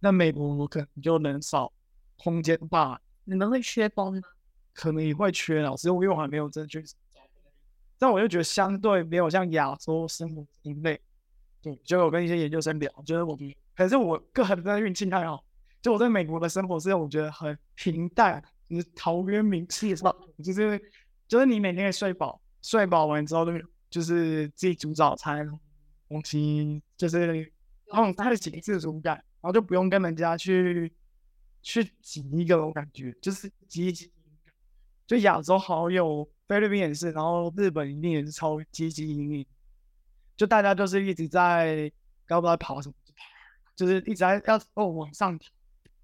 [0.00, 1.70] 那美国可能就人少，
[2.16, 2.98] 空间大。
[3.24, 4.22] 你们会缺工吗？
[4.72, 6.82] 可能也会缺，老师，因为我还没有真去。
[7.98, 10.98] 但我就觉得相对没有像亚洲生活很累。
[11.60, 13.38] 对，就我跟一些研究生聊，觉得我，
[13.76, 15.44] 可是我个人的运气太好，
[15.82, 20.10] 就我在美国的生活是让我觉得很平淡，就是陶渊明式吧？
[20.42, 20.80] 就是
[21.26, 23.52] 就是你每天睡饱，睡饱完之后就。
[23.90, 25.48] 就是自己煮早餐，
[26.08, 27.50] 东西就是
[27.86, 30.92] 那种他的几自主感，然后就不用跟人家去
[31.62, 34.10] 去挤一个，我感觉就是挤一挤。
[35.06, 39.46] 就亚洲好友，菲律宾也是，然后日本一定也是超积极营营，
[40.36, 41.90] 就大家就是一直在
[42.26, 42.94] 搞不知道跑什么，
[43.74, 45.50] 就是一直在要哦往上跳，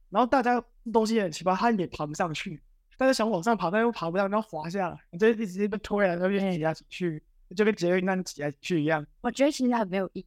[0.08, 2.58] 然后大家东西也很奇葩，他也爬不上去，
[2.96, 7.22] 大家想往上爬，但又爬不上，然后滑下来，就一直被推来推去，压下去。
[7.54, 10.26] 就跟捷运站挤来挤去一样，我觉得其实很没有意义。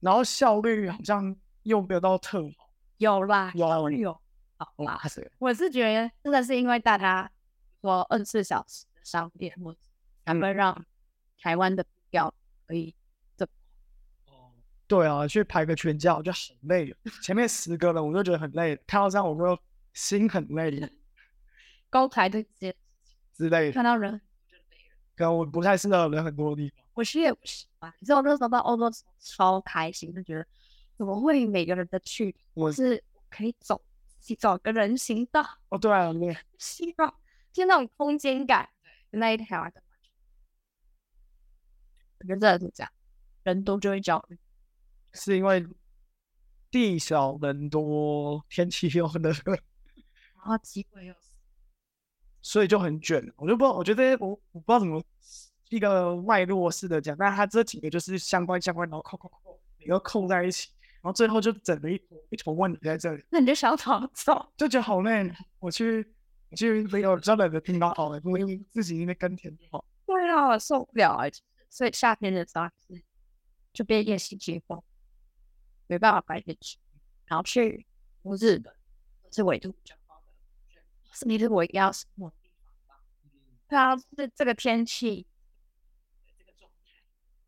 [0.00, 2.70] 然后效率好像又没有到特好。
[2.98, 4.12] 有啦，有啊有。
[4.56, 7.28] 好啦，哇塞，我是觉得真的是因为大家
[7.80, 9.74] 说二十四小时的商店，我
[10.24, 10.84] 才会让
[11.40, 12.32] 台湾的票
[12.66, 12.94] 可以
[13.36, 13.44] 这
[14.26, 14.52] 哦，
[14.86, 19.60] 对啊，去排个全家我就很累了，前面十个人我就觉得很累，看到这样我就
[19.94, 20.88] 心很累
[21.90, 22.74] 高台的街
[23.34, 23.72] 之类的。
[23.72, 24.20] 看到人，
[25.22, 26.78] 可能我不太适合人很多的地方。
[26.94, 27.92] 我其实也不喜欢。
[28.00, 30.44] 你知道我那时候到欧洲超开心，就觉得
[30.96, 33.80] 怎么会每个人的去我是可以走，
[34.18, 37.14] 自己走个人行道，哦，对啊，对，希望
[37.52, 38.68] 就那种空间感，
[39.10, 39.80] 那一条的。
[42.18, 42.92] 我觉得真的是这样，
[43.44, 44.38] 人多就会焦虑。
[45.12, 45.64] 是因为
[46.70, 49.30] 地小人多，天气又热，
[50.34, 51.31] 然后机会又少，
[52.42, 53.24] 所以就很卷。
[53.36, 55.02] 我就不知道，我觉得我我不知道怎么
[55.70, 60.68] 一个脉络式的讲，但是它这几个就是相关相关，然后扣扣扣，每个扣在一起，
[61.00, 64.52] 然后最后就整了一坨一坨问题在这里，那你就想逃走。
[64.56, 65.32] 就觉得好累。
[65.60, 66.06] 我去
[66.50, 69.84] 我去没有专门的听到好了，因为自己那边耕田就好。
[70.04, 71.24] 对啊，我受不了啊！
[71.70, 73.02] 所以夏天的时候是
[73.72, 74.82] 就变夜袭节风，
[75.86, 76.76] 没办法白天去，
[77.24, 77.86] 然后去
[78.38, 78.70] 日本
[79.30, 79.94] 是纬度比较
[81.12, 83.02] 是你是我要生活的地方吧？
[83.68, 85.26] 对啊，这这个天气，
[86.38, 86.90] 这个状态，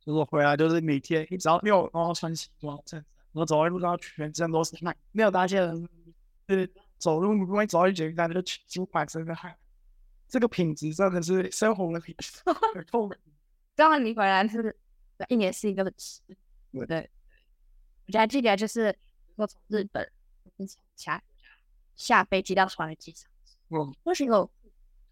[0.04, 5.88] 如果回来就是每天只要遛，然后穿西装衬衫，然后走在路上全身都是汗，没有发现
[6.48, 9.56] 是走路不会走到捷运站就出满身的汗，
[10.28, 12.42] 这个品质真的是生活的品质，
[12.74, 13.14] 很痛苦。
[13.76, 14.76] 刚好你回来是
[15.28, 16.22] 一年是一个很湿，
[16.72, 16.86] 对。
[16.86, 17.10] 对，
[18.12, 18.96] 我还记得就是
[19.36, 20.08] 我从日本
[20.56, 21.20] 从其他
[21.96, 23.30] 下飞机到船的机场，
[23.68, 24.50] 嗯，为什么有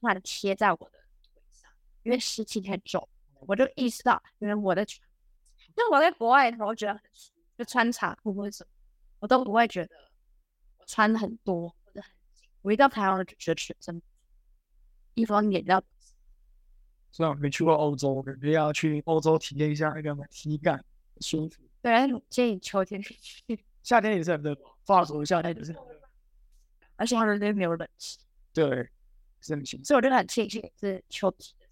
[0.01, 0.91] 突然贴在我的
[1.23, 1.71] 腿上？
[2.03, 3.09] 因为湿气太重，
[3.41, 5.09] 我就意识到因为我的船，
[5.77, 8.71] 就我在国外的时候，我觉得很舒服就穿长裤或者什么，
[9.21, 9.95] 我都不会觉得
[10.79, 14.01] 我穿很多或者很紧，我一到台湾我就觉得全身
[15.15, 15.83] 衣服黏到。
[17.11, 20.83] 虽然我没去过欧洲，感觉要去欧洲体验一下那个体感
[21.21, 21.63] 舒服。
[21.83, 21.93] 对，
[22.31, 23.15] 建议秋天去，
[23.83, 26.01] 夏天也是很热，法国夏天也是很热，
[26.97, 28.19] 而且它那边没有冷气，
[28.53, 28.89] 对，
[29.41, 31.67] 是很幸所以我就很庆幸是秋季的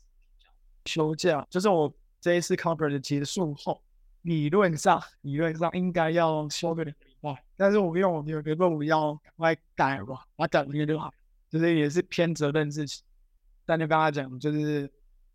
[0.84, 3.82] 休假，就是我这一次 conference 结束后，
[4.22, 11.12] 理论上理论上应该要休个两个礼拜，但是我因为我有个任务要赶快改吧，我等一个就好，
[11.48, 13.04] 就是也是偏责任事情，
[13.64, 14.90] 但就跟他讲就是。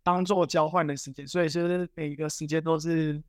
[0.06, 3.20] 当做交换的时间，所以就是每个时间都是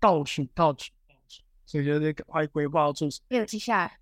[0.00, 3.26] 倒数、倒数、倒数，所以就是赶快规划做什么。
[3.28, 3.98] 没有记下来，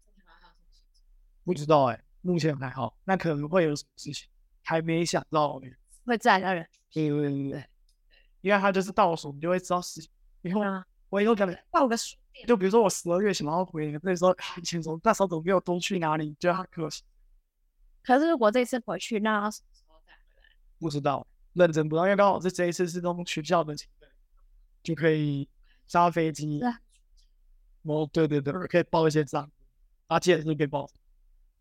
[1.43, 2.97] 不知道哎，目前还好。
[3.05, 4.29] 那可能会有什么事情，
[4.63, 5.61] 还没想到。
[6.05, 7.65] 会自然而然，对对对，
[8.41, 10.11] 因为他就是倒数，你就会知道事情。
[10.43, 12.17] 以后啊，我以后可能报个数，
[12.47, 16.35] 就比如说我十二月想要回，那时候很轻松，那时候怎么没有多去哪里？
[16.41, 17.03] 觉得很可惜。
[18.03, 20.49] 可是如果这次回去，那什么时候再回来？
[20.79, 21.27] 不知道。
[21.53, 24.09] 认真不到，因为刚好是这一次是从学校的行程，
[24.85, 25.49] 就可以
[25.91, 26.61] 搭飞机。
[27.83, 29.51] 哦，对对对，可以报一些账，
[30.07, 30.89] 啊，记得是可以报。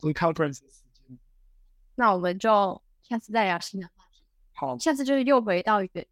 [0.02, 1.18] 是 conference 的时间。
[1.96, 4.22] 那我们就下次再聊新的话题。
[4.54, 6.08] 好，下次就是又回到远距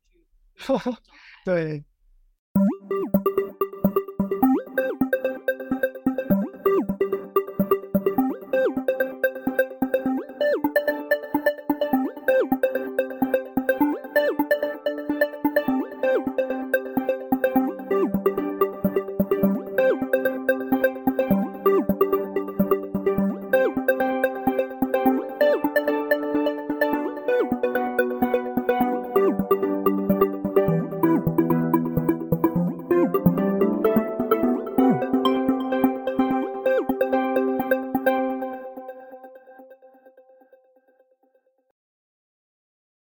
[1.45, 1.83] 对。